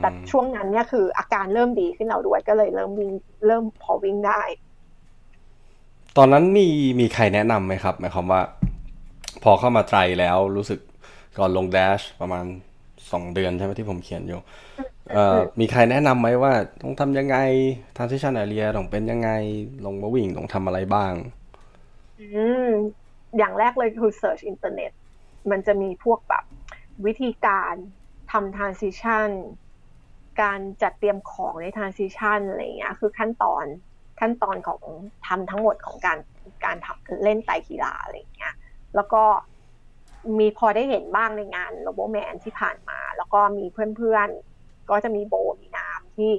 [0.00, 3.10] แต่ช่วงนั้นเนี่ยคืออาการเริ่มดีขึ้นเราด้วยก็เลยเริ่มวิ่ง
[3.46, 4.40] เริ่มพอวิ่งได้
[6.16, 6.68] ตอนนั้นมี
[7.00, 8.40] มีใครแนะนำไหมครับหมายความว่า
[9.42, 10.80] พอเข้ามาไตรแล้วรู้สึก
[11.38, 12.44] ก่อนลงแดชประมาณ
[13.12, 14.40] สองเดือนใช่ไหมที่ผมเขียนอยู่
[15.12, 16.52] เอ่อมีใครแนะนำไหมว่า
[16.82, 17.36] ต้องทำยังไง
[17.96, 19.30] transition area ต้องเป็นยังไง
[19.84, 21.12] ลงมาวิ่งต้องทำอะไรบ้าง
[22.20, 22.68] อืม
[23.38, 24.90] อย่างแรกเลยคือ search อินเทอร์เน็ต
[25.50, 26.44] มันจะมีพวกแบบ
[27.06, 27.74] วิธีการ
[28.32, 29.28] ทำ transition
[30.42, 33.64] การจัดเตรียมของใน transition อะไรเงี้ย คือขั้นตอน
[34.20, 34.80] ขั้นตอนของ
[35.26, 36.18] ทำทั้งหมดของการ
[36.64, 38.54] การทำเล่นไตกีฬาอะไรเงี้ย
[38.94, 39.22] แล้วก็
[40.38, 46.30] มีพอได้เห็นบ้างในงานโรโบแมนที่ผ่านมา แล้วก็มีเพื่อนๆ ก็จะมีโบมีน้ำที่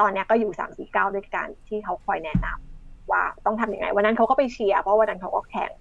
[0.00, 5.72] ตอนนี้ก็อยู่สามสี่เก้าด้วยกันที่เขาคอยแนะนำว่าต้องทำยังไง วันนั้นเขาก็ไปเชียร์เพราะวันนั้นเขาก็แข่ง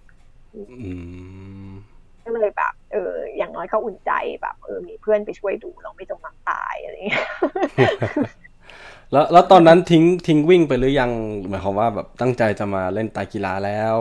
[2.25, 4.11] ก็เลยแบบ เออ อย่างน้อยก็อุ่นใจ
[4.41, 7.27] แบบ เออ มีเพื่อนไปช่วยดูเราไม่จมน้ำตายอะไรเงี้ย
[9.11, 11.11] แล้วแล้วตอนนั้นทิ้งทิ้งวิ่งไปหรือยัง
[11.49, 13.95] หมายความว่าแบบตั้งใจจะมาเล่นไตกีฬาแล้ว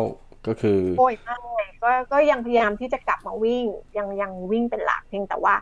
[0.47, 1.37] ก็คือโอ้ยไม่
[1.83, 3.65] ก็ก็ยังพยายามที่จะกลับมาวิ่ง
[3.99, 5.55] ยังยังวิ่งเป็นหลักเพียงแต่ว่า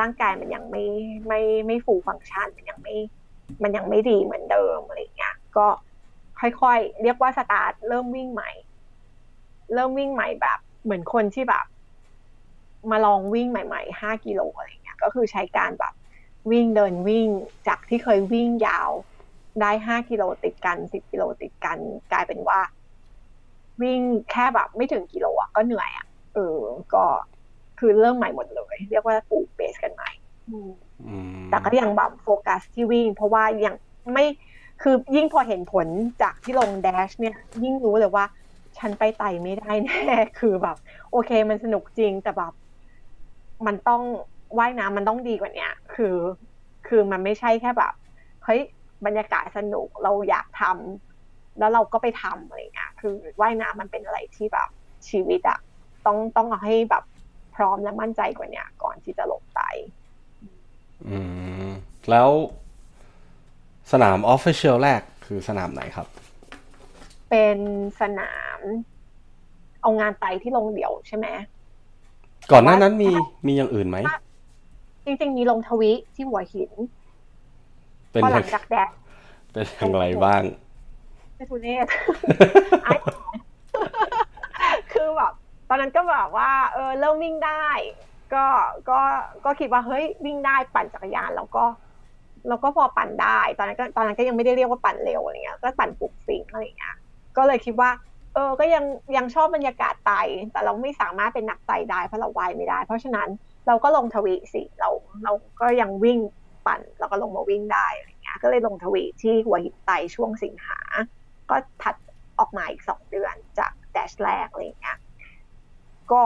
[0.00, 0.84] ร่างกายมันยังไม่
[1.26, 2.96] ไม่ไม่ฟูฟังก์ชันมันยังไม่
[3.62, 5.66] มันยังไม่ดีเหมือนเดิมอะไรเงี้ยก็
[6.40, 8.50] ค่อยๆ เรียกว่าสตาร์ทเริ่มวิ่งใหม่
[9.74, 11.64] เริ่มวิ่งใหม่แบบ เหมือนคนที่แบบ
[12.90, 15.94] มาลองวิ่งใหม่ๆห้ากิโลอะไรเงี้ย ก็คือใช้การแบบ
[16.50, 17.28] วิ่งเดินวิ่ง
[17.68, 18.90] จากที่เคยวิ่งยาว
[19.60, 21.78] ได้ห้ากิโลติดกันสิบกิโลติดกัน
[22.12, 22.60] กลายเป็นว่า
[23.82, 26.58] วิ่งแค่แบบไม่ถึงกิโลอะก็เหนื่อยอะเออ
[26.94, 27.04] ก็
[27.78, 30.10] คือเริ่มใหม่หมดเลย เรียกว่าปลูกเบสกันใหม่
[31.50, 33.74] แต่ก็ยังแบบโฟกัสที่วิ่ง เพราะว่ายัง
[34.12, 34.24] ไม่
[34.82, 35.86] คือยิ่งพอเห็นผล
[36.22, 38.24] จากที่ลงแดชเนี่ย ยิ่งรู้เลยว่า
[38.78, 40.76] ฉันไปไต่ไม่ได้แน่ คือแบบ
[41.10, 42.52] โอเคมันสนุกจริงแต่แบบ
[43.66, 44.02] มันต้อง
[44.58, 46.16] ว่ายน้ำมันต้องดีกว่านี้คือ
[46.88, 47.92] คือมันไม่ใช่แค่แบบ
[48.44, 48.60] เฮ้ย
[49.06, 54.68] บรรยากาศสนุกเราอยากทำแล้วเราก็ไปทำอะไรเงี้ยคือว่ายน้ำมันเป็นอะไรที่แบบ
[55.08, 55.58] ชีวิตอะ
[56.06, 57.04] ต้องต้องเอาให้แบบ
[57.56, 59.60] พร้อมและมั่นใจกว่านี้ก่อนที่จะลงไป
[61.08, 61.18] อื
[61.66, 61.68] ม
[62.10, 62.30] แล้ว
[63.92, 66.06] สนามออฟฟิเชียลแรกคือสนามไหนครับ
[67.30, 67.58] เป็น
[68.00, 68.60] สนาม
[69.82, 71.26] เอางานไตที่ลงเดี่ยวใช่ไหม
[72.52, 73.08] ก่อนหน้านั้นมี
[73.46, 73.98] มีอย่างอื่นไหม
[75.06, 76.72] จริง ๆ มีลงทวิที่หัวหิน
[78.10, 78.90] เป็นหลังจากแดด
[79.52, 80.42] เป็นอย่างไรบ้าง
[81.36, 81.86] เปทุเนศ
[84.92, 85.32] คือแบบ
[85.68, 87.66] ตอนนั้นก็แบบว่า เออเริ่มวิ่งได้
[88.34, 88.44] ก็
[88.90, 88.98] ก็
[89.44, 91.64] ก็คิดว่าเฮ้ยวิ่งได้ปั่นจักรยานแล้วก็
[92.48, 96.96] เราก็พอปั่นได้ ตอนนั้นก็ตอนนั้นก็ยังไม่ได้เรียกว่าปั่นเร็วอะไรเงี้ย ก็ปั่นปลุกฟิงอะไรเงี้ย
[97.36, 97.90] ก็เลยคิดว่า
[98.34, 98.84] เออ ก็ยัง
[99.16, 100.12] ยังชอบบรรยากาศไต
[100.52, 103.28] แต่เราไม่สามารถเป็นนักไตได้เพราะเราว่ายไม่ได้ เพราะฉะนั้น
[103.66, 104.90] เราก็ลงทวีสิเรา
[105.24, 106.18] เราก็ยังวิ่ง
[106.66, 110.78] ปั่นเราก็ลงมาวิ่งได้อะไรเงี้ยก็เลยลงทวีที่หัวหินไตช่วงสิงหา
[111.50, 111.96] ก็ถัด
[112.38, 114.98] ออกมาอีกสองเดือนจากแดชแรกอะไรเงี้ย
[116.12, 116.22] ก็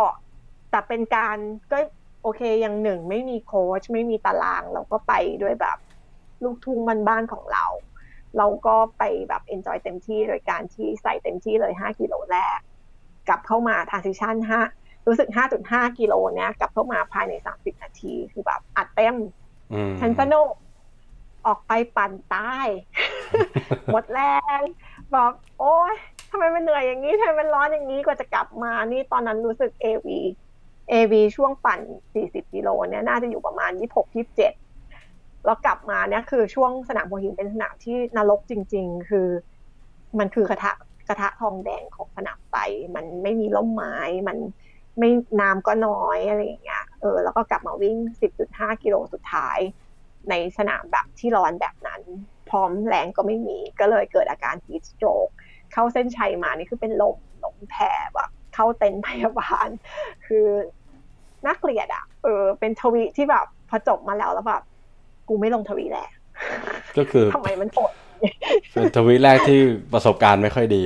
[0.70, 1.38] แต่เป็นการ
[1.72, 1.78] ก็
[2.22, 5.12] โอเคอยังหนึ่งไม่มีโค้ชไม่มีตาราง เราก็ไป
[5.42, 5.78] ด้วยแบบ
[6.42, 7.66] ลูกทุ่งมันบ้านของเรา
[8.38, 12.58] เราก็ไปแบบ enjoy เต็มที่โดยการที่ใส่เต็มที่เลยห้ากิโลแรก
[13.28, 14.60] กลับเข้ามา transition ห้า
[15.08, 19.16] รู้สึกห้าจุดห้ากิโลเนี้ยกลับเข้ามาภายในสามสิบนาที คือแบบอัดเต็ม
[20.00, 20.48] ฉันสนุก
[21.46, 22.56] ออกไปปั่นใต้
[23.92, 24.20] หมดแร
[24.58, 24.60] ง
[25.14, 25.94] บอกโอ้ย
[26.30, 31.80] ทำไมมันเหนื่อยอย่างนี้ทำไมมันร้อนอย่างนี้กว่าจะกลับมา นี่ตอนนั้นรู้สึก AV AV ช่วงปั่น
[32.14, 34.52] สี่สิบกิโลเนี้ยน่าจะอยู่ประมาณยี่หกยี่สิบเจ็ด
[35.44, 39.28] แล้วกลับมาเนี่ยคือช่วงสนามหัวหินเป็นสนามที่นรกจริง ๆ คือ
[40.18, 40.72] มันคือกระทะ
[41.08, 42.56] กระทะทองแดงของสนามไต
[42.94, 43.96] มันไม่มีร่มไม้
[44.28, 44.36] มัน
[44.98, 47.96] ไม่น้ำก็น้อยอะไรอย่างเงี้ยเออแล้วก็กลับมาวิ่ง
[48.40, 49.58] 10.5 กิโลสุดท้าย
[50.30, 52.02] ในสนามแบบที่ร้อนแบบนั้น
[52.50, 55.32] พร้อมแรงก็ไม่มีก็เลยเกิดอาการ heat stroke
[55.72, 59.68] เข้าเส้นชัยมานี่คือเป็นลมลมแผ่แบบเข้าเต็นท์พยาบาล
[60.26, 60.46] คือ
[61.44, 64.62] น่าเกลียดอะเออ เป็นทวีที่แบบพอจบมาแล้วแล้วแบบ
[65.28, 66.08] กูไม่ลงทวีแหละ
[66.98, 67.92] ก็คือทำไมมันโหด
[68.72, 69.58] เป็นทวีแรกที่
[69.92, 70.84] ประสบการณ์ไม่ค่อยดี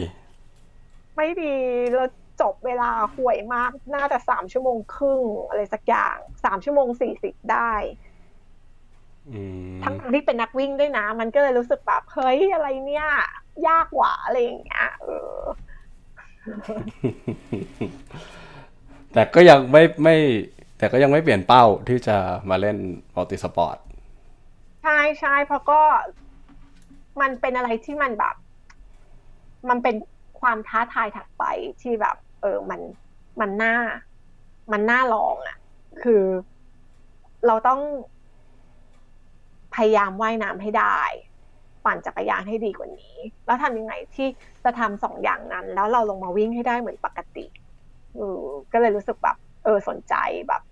[1.16, 1.54] ไม่ดี
[1.92, 2.08] แล้ว
[2.42, 7.72] จบเวลาห่วยมาก น่าจะสามชั่วโมงครึ่งอะไรสักอย่างสามชั่วโมงสี่สิบได้
[9.84, 13.08] ทั้งที่เป็นนักวิ่งด้วยนะ มันก็เลยรู้สึกแบบเฮ้ยอะไรเนี่ย
[13.68, 15.40] ยากกว่าอะไรอย่างเงี้ยเออ
[19.12, 20.16] แต่ก็ยังไม่ไม่
[20.78, 22.16] แต่ก็ยังไม่เปลี่ยนเป้าที่จะ
[22.50, 22.76] มาเล่น
[23.14, 23.76] multisport
[24.82, 25.80] ใช่ใช่เพราะก็
[27.20, 28.34] มันเป็นอะไรที่มันแบบ
[29.68, 29.94] มันเป็น
[30.40, 31.44] ความท้าทายถัดไป
[31.82, 32.80] ที่แบบ เออมัน
[33.40, 33.74] มันน่า
[34.72, 35.56] มันน่าลองอะ่ะ
[36.02, 36.22] คือ
[37.46, 37.80] เราต้อง
[39.74, 40.98] พยายามว่ายน้ำให้ได้
[41.84, 43.16] ปั่นจักรยานให้ดีกว่านี้
[43.46, 44.28] แล้วทำยังไงที่
[44.64, 47.46] จะทำสองอย่างนั้น แล้วเราลงมาวิ่งให้ได้เหมือนปกติ
[48.14, 48.40] เออ
[48.72, 50.14] ก็เลยรู้สึกแบบ เออสนใจ
[50.48, 50.62] แบบ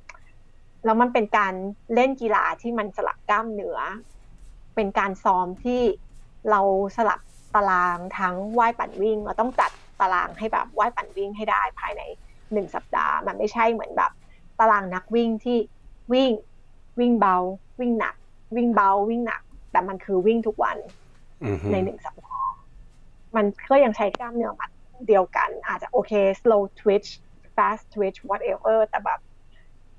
[0.84, 1.54] แล้วมันเป็นการ
[1.94, 3.78] เล่นกีฬาที่มันสลับกล้ามเนื้อ
[4.74, 5.80] เป็นการซ้อมที่
[6.50, 6.60] เรา
[6.96, 7.20] สลับ
[7.54, 9.70] ตารางทั้งว่ายปั่นวิ่ง เราต้องจัด
[10.00, 12.02] ตารางให้แบบว่ายปั่นวิ่งให้ได้ภายใน
[12.52, 14.10] หนึ่งสัปดาห์ มันไม่ใช่เหมือนแบบ
[14.58, 15.58] ตารางนักวิ่งที่
[16.12, 16.30] วิ่ง
[17.00, 17.36] วิ่งเบา
[17.80, 18.14] วิ่งหนัก
[18.56, 20.76] วิ่งเบาวิ่งหนัก แต่มันคือวิ่งทุกวัน
[21.72, 22.50] ในหนึ่งสัปดาห์
[23.36, 24.70] มันก็ยังใช้กล้ามเนื้อมัด
[25.08, 27.08] เดียวกัน อาจจะโอเค slow twitch
[27.56, 29.20] fast twitch whatever แต่แบบ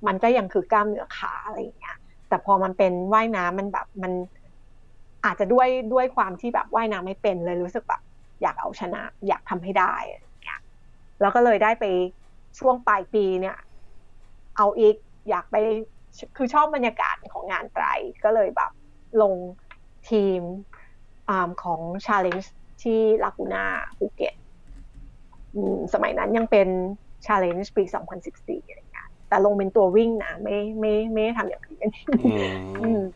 [0.08, 1.98] มันก็ยังคือกล้ามเนื้อขาอะไรอย่างเงี้ย
[2.28, 4.14] แต่พอมันเป็นว่ายน้ำมันแบบมัน
[5.26, 8.02] อาจจะด้วยด้วยความที่แบบว่ายน้ำไม่เป็นเลยรู้สึกแบบ
[8.42, 9.94] อยากเอาชนะ อยากทำให้ได้
[10.46, 10.62] เงี้ย
[11.22, 11.86] แล้วก็เลยได้ไป
[12.60, 13.58] ช่วงปลายปีเนี่ย
[14.58, 14.96] เอาอีก
[15.30, 15.56] อยากไป
[16.38, 17.86] คือชอบบรรยากาศของงานไตร
[18.24, 18.72] ก็เลยแบบ
[19.22, 19.34] ลง
[20.10, 20.42] ทีม
[21.30, 21.32] อ
[21.64, 22.48] ของ Challenge
[22.82, 23.66] ที่ลากูน่า
[23.98, 24.36] ภูเก็ต
[25.94, 26.68] สมัยนั้นยังเป็น
[27.26, 27.84] Challenge ปี
[28.26, 31.78] 2014อะไรเงี้ยแต่ลงเป็นตัววิ่งนะไม่ไม่ไม่ทำอย่างอื่
[33.12, 33.16] น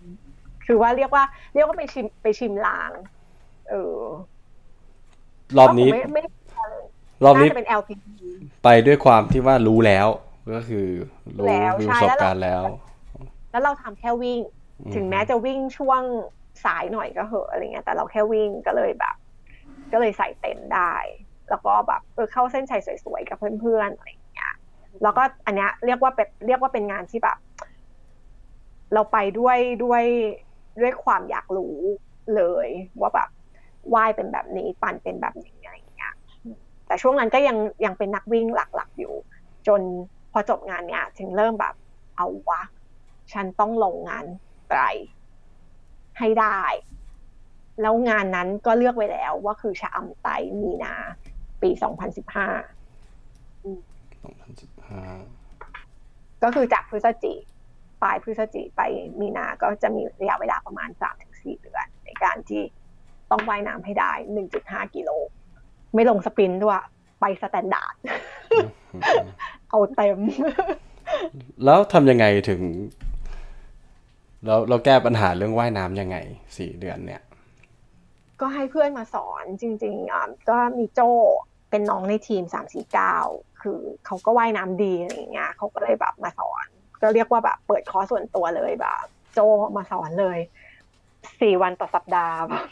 [0.65, 1.23] คือว่าเรียกว่า
[1.53, 2.91] เรียกว่าไปชิมไปชิมลาง
[3.69, 3.99] เออ
[5.57, 6.21] รอบนี้ไม่
[7.23, 8.07] รอบนี้เป็น LPG
[8.63, 10.07] ไปด้วยความที่ว่ารู้แล้ว
[10.55, 10.85] ก็คือ
[11.37, 11.47] รู้
[11.81, 12.61] มีประสบการณ์แล้ว
[13.51, 14.39] แล้วเราทำแค่วิ่ง
[14.95, 16.01] ถึงแม้จะวิ่งช่วง
[16.65, 19.15] สายหน่อยก็เหอะอะไรเงี้ย แต่เราแค่วิ่งก็เลยแบบ
[19.91, 20.93] ก็เลยใส่เต็มได้
[21.49, 24.53] แล้วก็แบบเออเข้าเส้นชัยสวยๆกับเพื่อนๆอะไรเงี้ย
[25.03, 27.37] แล้วก็อันเนี้ยเรียกว่าเป็นเรียกว่าเป็นงานที่แบบ
[28.93, 30.03] เราไปด้วยด้วย
[30.81, 31.77] ด้วยความอยากรู้
[32.35, 32.67] เลย
[32.99, 33.29] ว่าแบบ
[33.93, 36.13] ว่ายเป็นแบบนี้ปั่นเป็นแบบนี้อะไรเงี้ย
[36.87, 39.13] แต่ช่วงนั้นก็ยังยังเป็นนักวิ่งหลักๆอยู่
[39.67, 39.81] จน
[40.31, 41.75] พอจบงานเนี้ยถึงเริ่มแบบ
[42.17, 42.61] เอาวะ
[43.33, 44.25] ฉันต้องลงงาน
[44.69, 44.81] ไตร
[46.19, 46.61] ให้ได้
[47.81, 50.27] แล้วงานนั้นก็เลือกไว้แล้วว่าคือชะอำไต
[50.61, 50.93] มีนา
[51.61, 52.47] ปีสองพันสิบห้า
[54.23, 55.03] สองพันสิบห้า
[56.43, 57.33] ก็คือจากพฤศจิ
[58.03, 58.81] ปลายพฤศจิไป
[59.19, 62.61] มีนา ก็จะมีระยะเวลาประมาณสามถึงสี่เดือนในการที่
[63.31, 65.09] ต้องว่ายน้ำให้ได้หนึ่งจุดห้ากิโล
[65.93, 66.81] ไม่ลง sprint ด้วย
[67.19, 67.95] ไป standard
[69.69, 70.17] เอาเต็ม
[71.65, 72.61] แล้วทำยังไงถึง
[74.45, 76.17] เราเราแก้ปัญหาเรื่องว่ายน้ำยังไง
[76.57, 77.21] สี่เดือนเนี่ย
[78.41, 81.01] ก็ให้เพื่อนมาสอนจริง ๆอะก็มีโจ
[81.69, 83.17] เป็นน้องในทีมสามสี่เก้า
[83.61, 86.65] คือเขาก็ว่ายน้ำดีอะไรเงี้ยเขาก็เลยแบบมาสอน
[87.01, 89.03] ก็เรียกว่าแบบเปิดคอร์สส่วนตัวเลยแบบ
[89.33, 89.39] โจ
[89.77, 90.37] มาสอนเลย
[91.41, 92.63] สี่วันต่อสัปดาห์แบบ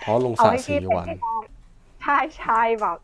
[0.00, 1.06] เพราะลงสาสี่วัน
[2.02, 2.98] ใช่ใช่แบบ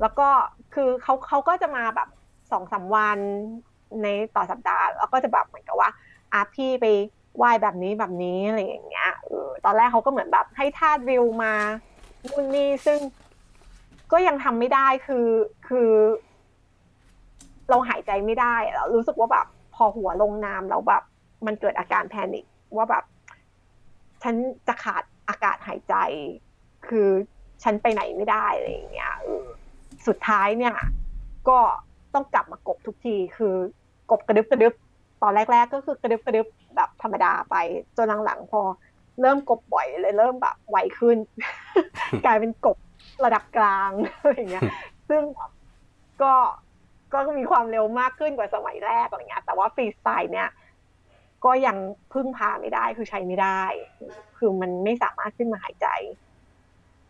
[0.00, 0.28] แล้วก็
[0.74, 2.08] คือเขาเขาก็จะมาแบบ
[2.52, 3.18] สองสาวัน
[4.02, 4.06] ใน
[4.36, 5.90] ต่อสัปดาห์ แล้วก็จะแบบเหมือนกับว่า
[6.32, 6.86] อาพี่ไป
[7.42, 11.54] วายแบบนี้แบบนี้อะไรอย่างเงี้ยเออตอนแรกเขาก็เหมือนแบบให้ทาดวิวมา
[12.26, 12.98] นู่นนี่ซึ่ง
[14.12, 15.28] ก็ยังทำไม่ได้คือ
[15.68, 15.90] คือ
[17.68, 21.02] เราหายใจไม่ได้เรารู้สึกว่าแบบพอหัวลงน้ำแล้วแบบ
[21.46, 22.44] มันเกิดอาการแพนิค
[22.76, 23.04] ว่าแบบ
[24.22, 24.34] ฉัน
[24.68, 25.94] จะขาดอากาศหายใจ
[26.86, 27.08] คือ
[27.62, 29.14] ฉันไปไหนไม่ได้อะไรอย่างเงี้ย
[30.06, 30.74] สุดท้ายเนี่ย
[31.48, 31.58] ก็
[32.14, 33.54] ต้องกลับมากบทุกทีคือ
[34.10, 34.74] กบกระดึบกระดึบ
[35.22, 36.46] ตอนแรก ๆ ก็คือกระดึบกระดึบ
[36.76, 37.56] แบบธรรมดาไป
[37.96, 38.62] จนหลังๆพอ
[39.20, 41.18] เริ่มกบบ่อยเลยเริ่มแบบไวขึ้น
[42.24, 42.76] กลายเป็นกบ
[43.24, 44.62] ระดับกลางอะไรอย่างเงี้ย
[45.08, 45.22] ซึ่ง
[46.22, 46.34] ก็
[47.12, 50.48] ก็มีความเร็วมากขึ้นกว่าสมัยแรกอะไรเงี้ย แต่ว่าฟรีสไตล์เนี่ย
[51.44, 51.76] ก็ยัง
[52.12, 53.62] พึ่งพาไม่ได้คือใช้ไม่ได้
[54.38, 55.88] คือมันไม่สามารถขึ้นมาหายใจ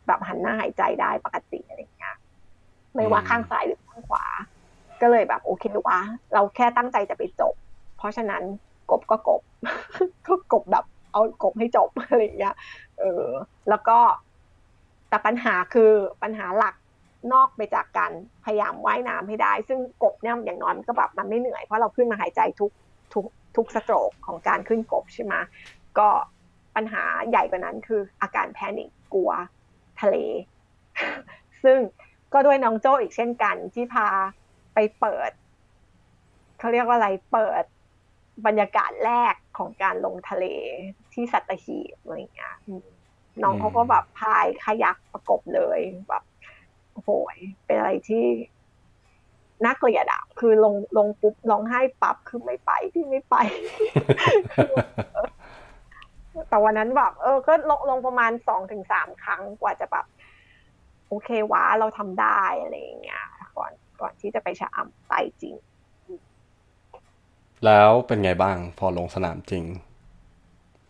[0.06, 2.16] แบบหันหน้าหายใจได้ปกติอะไรอย่างเงี้ย
[2.94, 4.24] ไม่ว่าข้างซ้ายหรือข้างขวา
[5.00, 5.98] ก็เลยแบบ โอเควะ
[6.34, 7.54] เราแค่ตั้งใจจะไปจบ
[7.98, 8.42] เพราะฉะนั้น
[8.90, 9.42] กบก็กบ
[10.26, 12.56] ก็กบแบบเอากบให้จบอะไรอย่างเงี้ย
[12.98, 13.26] เออ
[13.68, 13.98] แล้วก็
[15.08, 15.90] แต่ปัญหาคือ
[16.22, 16.74] ปัญหาหลัก
[17.32, 18.12] นอกไปจากการ
[18.44, 22.70] พยายามว่ายน้ำให้ได้ ซึ่งกบเนี่ยอย่างน้อยมันก็แบบมันไม่เหนื่อยเพราะเราขึ้นมาหายใจทุก
[23.14, 23.24] ทุก
[23.56, 25.34] ทุกสโตรกของการขึ้นกบใช่ไหม
[25.98, 26.08] ก็
[26.76, 29.30] ปัญหาใหญ่กว่านั้นคืออาการแพนิคกลัว
[30.00, 30.16] ทะเล
[31.64, 31.78] ซึ่ง
[32.32, 34.08] ก็ด้วยน้องโจอีกเช่นกันที่พา
[34.74, 35.30] ไปเปิด
[36.58, 37.64] เขาเรียกว่าอะไรเปิด
[38.46, 40.44] บรรยากาศแรกของการลงทะเล
[41.12, 42.56] ที่สัตหีบอะไรเงี้ย
[43.42, 46.24] น้องเขาก็แบบพายขยักประกบเลยแบบ
[46.92, 47.10] โอ้โห
[47.64, 48.24] เป็นอะไรที่
[49.64, 53.36] น่าเกลียดอะคือลงลงปุ๊บร้องไห้ปับคือไม่ไปที่ไม่ไป
[56.48, 60.06] แต่วันนั้นแบบเออ ก็ลงลงประมาณสองถึงสามครั้งกว่าจะแบบ
[61.08, 63.24] โอเควะเราทำได้อะไรอย่างเงี้ย
[63.56, 65.54] ก่อนก่อนที่จะไปชะอำไปจริง
[67.64, 69.64] แล้วเป็นไงบ้างพอลงสนามจริง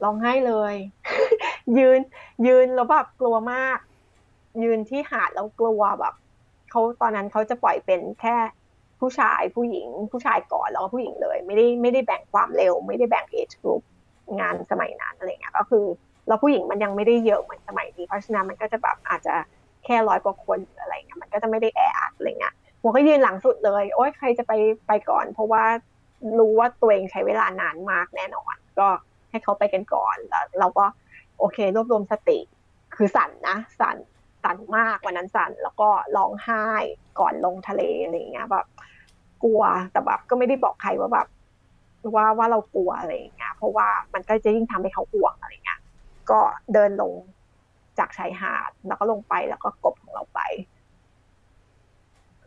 [0.03, 0.75] ร้องไห้เลย
[1.79, 2.01] ยืน
[2.47, 3.79] ยืนแล้วแบบกลัวมาก
[4.63, 6.15] ยืนที่หาดแล้วกลัวแบบ
[6.71, 8.37] เขาตอนนั้นเขาจะปล่อยเป็นแค่
[9.03, 13.83] ผู้ชายผู้หญิง ผู้ชายก่อนแล้วก็ผู้หญิงเลย ไม่ได้ไม่ได้แบ่งความเร็ว ไม่ได้แบ่งเอจกลุ่ม
[14.41, 15.85] งานสมัยนั้นอะไรเงี้ยก็คือ
[16.29, 19.35] แล้วผู้หญิงมันยังไม่ได้เยอะเหมือนสมัยนี้เพราะฉะนั้นมันก็จะแบบอาจจะ
[19.85, 24.53] แค่ร้อยกว่าคนอะไรเงี้ยมันก็จะไม่ได้แออัดอะไรเงี้ยหัวก็ยืนหลังสุดเลย โอ๊ยใครจะไป
[24.87, 25.65] ไปก่อน เพราะว่า
[26.39, 28.89] รู้ว่าตัวเองใช้เวลานานมากแน่นอน ก็
[29.31, 30.85] ให้เขาไปกันก่อนแล้วเราก็
[31.39, 32.39] โอเค รวบรวมสติ
[32.97, 33.97] คือสั่นนะสั่น
[34.43, 36.67] สั่นมากวันนั้นสั่นแล้วก็ร้องไห้
[37.21, 38.67] ก่อนลงทะเลอะไรเงี้ยแบบ
[39.45, 39.63] กลัว
[39.93, 41.29] แต่แบบก็ไม่ได้บอกใครว่าแบบ
[42.15, 45.81] ว่าว่าเรากลัวอะไรอย่างเงี้ยเพราะว่ามันก็จะยิ่งทำให้เขาห่วงอะไรเงี้ย
[46.31, 46.41] ก็
[46.73, 47.15] เดินลง
[47.99, 50.41] จากชายหาดแล้วก็ลงไปแล้วก็กบของเราไป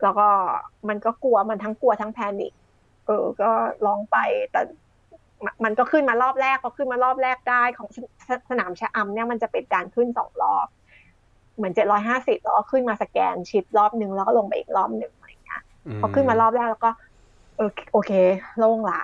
[0.02, 0.28] แล้วก็
[0.88, 2.52] มันก็กลัวมันทั้งกลัวทั้งแพนิค
[3.06, 3.50] เออ ก็
[3.86, 4.16] ร้องไป
[4.52, 4.60] แต่
[5.64, 7.88] มันก็ขึ้นมารอบแรกพอขึ้นมารอบแรกได้ของ
[8.50, 10.66] สนามชะอำเนี่ยมันจะเป็นการขึ้นสองรอบ
[11.56, 15.12] เหมือนเจ็ดร้อยห้าสิบแล้วก็ขึ้นมาสแกนชิปรอบหนึ่งแล้วก็ลงไปอีกรอบหนึ่ง
[16.00, 16.90] พอขึ้นมารอบแรกแล้วก็
[17.56, 18.12] เออโอเค
[18.58, 19.00] โล่งละ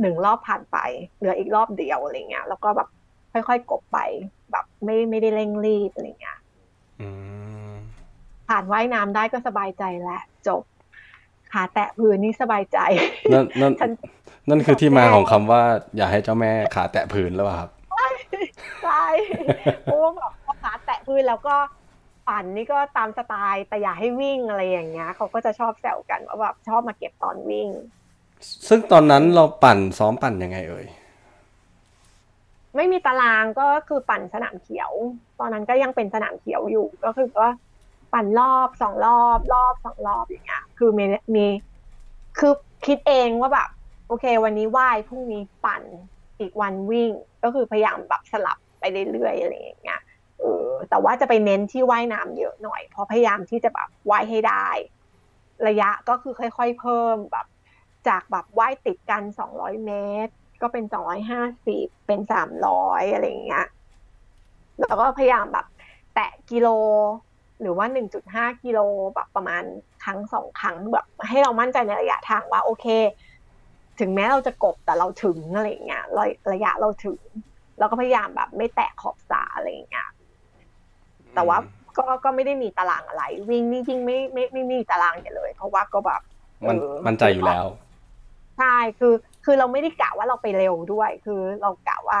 [0.00, 0.78] หนึ่งรอบผ่านไป
[1.18, 2.88] เหลืออีกรอบเดียวอะไรเงี้ยแล้วก็แบบ
[3.32, 3.98] ค่อยๆกบไป
[4.50, 6.38] แบบไม่ไม่ได้เร่งรีบอะไรเงี้ย
[8.48, 10.62] ผ่านว่ายน้ำได้ก็สบายใจแล้วจบ
[11.52, 12.78] ขาแตะพื้นนี่สบายใจ
[13.32, 13.72] นั่นนั่น
[14.48, 15.62] นั่นคือที่มาของคำว่า
[15.96, 17.70] อย่าให้เจ้าแม่ขาแตะพื้นแล้วครับ
[18.84, 19.04] ใช่
[19.82, 20.32] เพราะว่าแบบ
[20.62, 21.56] ขาแตะพื้นแล้วก็
[22.28, 27.68] ปั่นนี่ก็ตามสไตล์แต่อย่าให้วิ่งอะไรอย่างเงี้ยเขาก็จะชอบแซวกันว่าแบบชอบมาเก็บตอนวิ่ง
[28.68, 30.86] ซึ่งตอนนั้นเราปั่นซ้อมปั่นยังไงเอ่ย
[32.76, 34.92] ไม่มีตารางก็คือปั่นสนามเขียว
[35.38, 37.50] ตอนนั้นก็ยังเป็นสนามเขียวอยู่ก็คือว่า
[38.12, 41.04] ปั่นรอบสองรอบรอบสองรอบอย่างเงี้ย คือมี
[41.34, 41.46] มี
[42.38, 42.52] คือ
[42.86, 43.68] คิดเองว่าแบบ
[44.08, 45.82] โอเค วันนี้ว่ายพรุ่งนี้ปั่น
[46.40, 47.10] อีกวันวิ่ง
[47.42, 50.00] ก็คือพยายามแบบสลับไปเรื่อยๆอะไรอย่างเงี้ย
[50.40, 54.66] เออ แต่ว่าจะไปเน้นที่ว่ายน้ำเยอะหน่อย เพราะพยายามที่จะแบบว่ายให้ได้
[55.66, 57.46] ระยะก็คือค่อยๆเพิ่มแบบ
[58.08, 59.90] จากแบบว่ายติดกันสองร้อยเม
[60.26, 60.32] ตร
[60.62, 63.66] ก็เป็นสองร้อยห้าสิบเป็นสามร้อยอะไรอย่างเงี้ย
[64.78, 65.66] แล้วก็พยายามแบบ
[66.14, 66.68] แตะกิโล
[67.60, 68.78] หรือว่าหนึ่งจุดห้ากิโล
[69.14, 69.62] แบบประมาณ
[70.04, 72.86] ครั้งสองครั้งแบบให้เรามั่นใจในระยะทางว่าโอเค
[74.00, 77.18] ถึงแม้เราจะกบแต่เราถึงอะไรเงี้ยระระยะเราถึง
[77.78, 80.08] เราก็พยายามแบบไม่แตะขอบสระอะไรเงี้ย
[81.34, 81.58] แต่ว่า
[81.98, 86.20] ก็ก็ไม่ได้มีตารางอะไร วิ่งนี่วิ่งไม่ไม่ไม่มีตารางอย่างเลย เพราะว่าก็แบบ
[86.68, 86.76] มัน
[87.06, 87.66] มันใจอยู่แล้ว
[88.58, 89.14] ใช่คือ
[89.44, 92.20] คือเราไม่ได้กะว่าเราไปเร็วด้วย คือเรากะว่า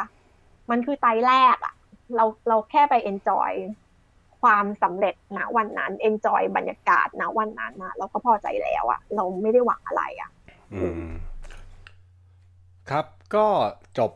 [0.70, 1.74] มันคือไตรแรกอะ
[2.16, 3.50] เราเราแค่ไป enjoy
[4.42, 10.30] ความสำเร็จณวันนั้น enjoy บรรยากาศณวันนั้นนะเราก็พอใจแล้วอะเราไม่ได้หวังอะไรอะ
[10.74, 11.10] อืม
[12.90, 13.46] ครับก็
[13.98, 14.12] จบ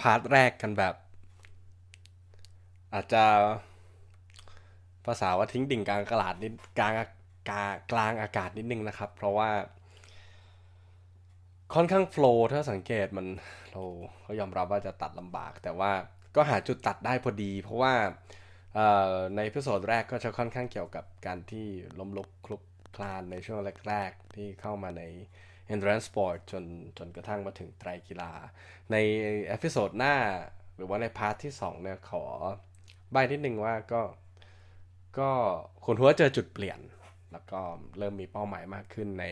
[0.00, 0.94] part แรกกันแบบ
[2.92, 3.24] อาจจะ
[5.06, 6.92] ภาษาว่าทิ้งดิ่งกลางกลาดนิดกลาง
[7.92, 9.50] กลางอากาศนิดนึงนะครับ เพราะว่า
[11.74, 13.26] ค่อนข้าง flow ถ้าสังเกตมัน
[13.70, 13.82] เรา
[14.26, 15.92] ก็ยอมรับว่าจะตัดลำบาก แต่ว่า
[16.36, 17.94] ก็หาจุดตัดได้พอดี เพราะว่า
[19.36, 21.66] ใน episode แรกก็จะค่อนข้างเกี่ยวกับการที่
[21.98, 22.62] ล้มลุกคลุก
[22.96, 25.02] คลานในช่วงแรก ๆ ที่เข้ามาใน
[25.72, 26.64] endurance sport จน
[26.98, 28.32] จนกระทั่งมาถึงไตรกีฬา
[28.92, 28.96] ใน
[29.48, 30.16] episode หน้า
[30.76, 32.24] หรือว่าใน part ที่2เนี่ยขอ
[33.12, 34.00] ใบ้นิดนึงว่าก็
[35.18, 35.30] ก็
[35.84, 36.80] คุณฮั้วเจอจุดเปลี่ยน
[37.32, 37.60] แล้วก็
[37.98, 39.24] เริ่มมีเป้าหมายมากขึ้นใน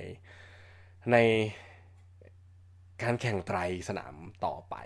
[1.12, 1.16] ใน
[3.02, 3.58] การแข่งไตร
[3.88, 4.14] สนาม
[4.44, 4.76] ต่อไป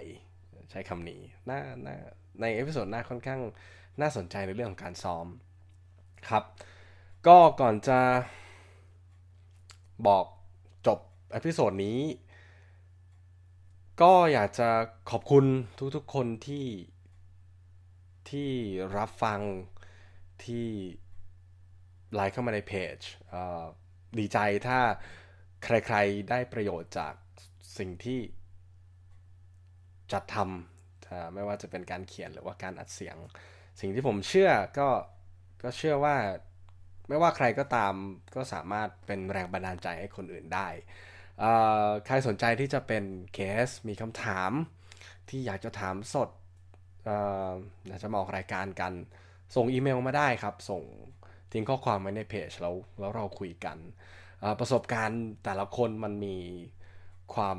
[0.71, 1.97] ใช้คำนี้น่าน่า
[2.41, 3.41] ใน episode หน้าค่อนข้าง
[4.01, 5.27] น่าสนใจในเรื่องของการซ้อม
[6.29, 6.45] ครับ
[7.27, 8.01] ก็ก่อนจะ
[10.07, 10.25] บอก
[10.87, 10.99] จบ
[11.33, 11.99] episode นี้
[14.03, 14.69] ก็อยากจะ
[15.11, 15.45] ขอบคุณ
[15.97, 16.67] ทุกๆคนที่
[18.31, 18.51] ที่
[18.97, 19.41] รับฟัง
[20.45, 20.67] ที่
[22.15, 22.99] ไลค์เข้ามาในเพจ
[24.19, 24.79] ดีใจถ้า
[25.65, 27.15] ใครๆได้ประโยชน์จาก
[27.79, 28.21] สิ่งที่
[30.13, 33.17] จัดทำไม่ว่าจะเป็นการเขียนหรือว่าการอัดเสียง
[33.81, 34.89] สิ่งที่ผมเชื่อก็
[35.63, 36.17] ก็เชื่อว่า
[37.09, 37.95] ไม่ว่าใครก็ตาม
[38.35, 40.69] ก็สามารถเป็นแรงบันดาลใจให้คนอื่นได้
[42.07, 44.53] ใครสนใจที่จะเป็นเคสมีคำถาม
[45.29, 46.31] ที่อยากจะถามสด
[47.89, 48.93] อยากจะมาออกรายการกัน
[49.55, 50.83] ส่งอีเมลมาได้ครับ ส่ง
[51.53, 53.79] ทิ้งข้อความไว้ในเพจแล้วแล้วเราคุยกัน
[54.61, 56.37] ประสบการณ์แต่ละคนมันมี
[57.35, 57.59] ความ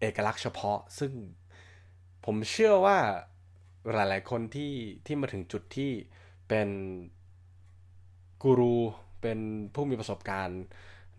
[0.00, 1.12] เอกลักษณ์เฉพาะ ซึ่ง
[2.24, 2.98] ผมเชื่อว่า
[3.92, 4.72] หลาย ๆ คนที่
[5.06, 5.92] ที่มาถึงจุดที่
[6.48, 6.68] เป็น
[8.42, 8.76] กูรู
[9.22, 9.38] เป็น
[9.74, 10.62] ผู้มีประสบการณ์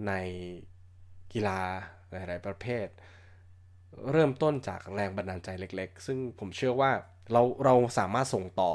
[0.08, 0.14] ใน
[1.34, 1.60] กีฬา
[2.10, 2.88] หลาย ๆ ประเภท
[4.12, 6.92] เริ่มต้นจากแรงบันดาลใจเล็ก ๆ ซึ่งผมเชื่อว่า
[7.32, 8.72] เราเราสามารถส่งต่อ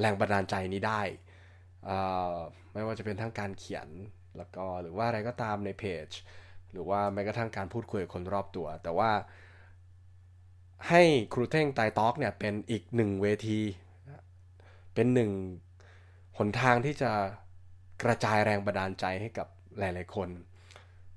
[0.00, 1.02] แรงบันดาลใจนี้ได้
[2.72, 3.88] ไม่ว่าจะเป็นทั้งการเขียน
[4.36, 6.08] แล้วก็หรือว่าอะไรก็ตามในเพจ
[6.72, 9.10] หรือว่าแม้กระทั่งการพูดคุยกับคนรอบตัว แต่ว่า
[10.88, 11.02] ให้
[11.34, 13.60] ครูเท่งไตท็อกเนี่ยเป็นอีกหนึ่งเวที
[14.94, 15.30] เป็นหนึ่ง
[16.38, 17.10] หนทางที่จะ
[18.02, 20.28] กระจายแรงบันดาลใจให้กับหลายๆคน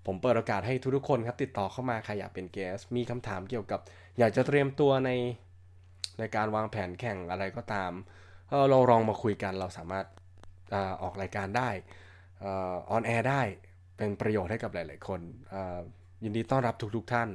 [0.06, 3.80] ผมเปิดโอกาสให้ทุกๆคนครับติดต่อเข้ามาใครอยากเป็นเกส มีคำถามเกี่ยวกับ
[4.20, 5.12] อยากจะเตรียมตัวใน
[6.20, 7.92] ในการวางแผนแข่งอะไรก็ตาม
[8.70, 10.06] เราลองมาคุยกันเราสามารถ
[10.74, 11.70] อออกรายการได้
[12.44, 13.42] on air ได้
[13.98, 15.22] เป็นประโยชน์ให้กับหลาย ๆ คน
[16.24, 17.30] ยินดีต้อนรับทุกๆท่าน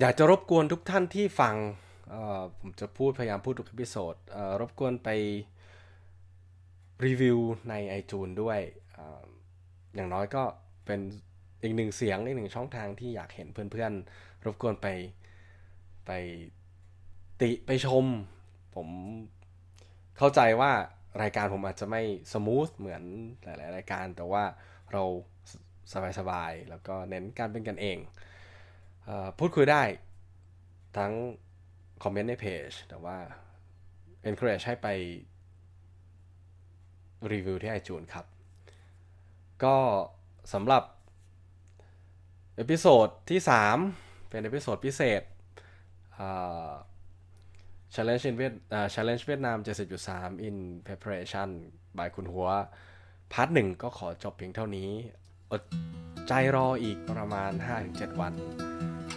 [0.00, 1.54] อยากจะรบกวนทุกท่านที่ฟัง
[2.58, 4.14] ผมจะพูดพยายามพูดทุก episode
[4.60, 5.08] รบกวนไป
[7.06, 7.38] รีวิว
[7.70, 8.60] ใน iTunes ด้วย
[9.94, 10.42] อย่างน้อยก็
[10.86, 11.00] เป็น
[11.62, 14.86] อีกหนึ่งเสียงอีกหนึ่งช่องทางที่อยากเห็นเพื่อน ๆ รบกวนไป
[16.06, 16.10] ไป
[17.40, 18.04] ติไปชม
[18.74, 18.88] ผม
[20.18, 20.72] เข้าใจว่า
[21.22, 23.02] รายการผมอาจจะไม่สมูทเหมือน
[23.44, 24.44] หลายๆรายการ แต่ว่า
[24.92, 25.02] เรา
[26.18, 27.98] สบายๆ แล้วก็เน้นการเป็นกันเอง
[29.08, 29.82] อพูดคุยได้
[30.96, 31.12] ทั้ง
[32.02, 33.18] คอมเมนต์ในเพจ แต่ว่า
[34.28, 34.88] encourage ให้ไป
[37.32, 38.26] รีวิวที่ไอจูนครับ
[39.64, 39.76] ก็
[40.52, 40.82] สำหรับ
[42.56, 45.22] episode ที่ 3 เป็น episode พิเศษ
[47.94, 48.54] Challenge in เวียด
[48.94, 49.58] Challenge เวียดนาม
[50.02, 50.56] 70.3 in
[50.86, 51.48] preparation
[51.98, 52.48] by คุณฮั้ว
[53.32, 54.90] part หนึ่งก็ขอจบเพียงเท่านี้
[55.50, 55.62] อด
[56.28, 57.52] ใจรออีกประมาณ
[57.86, 58.34] 5-7 วัน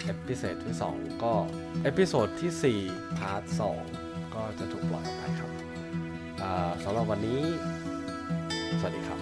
[0.06, 1.34] episode ที่ 2 ก็
[1.84, 3.44] episode ที่ 4 part
[3.90, 5.52] 2 ก็จะถูกปล่อยออกไปครับ
[6.84, 7.42] สำหรับวันนี้
[8.80, 9.21] สวัสดีครับ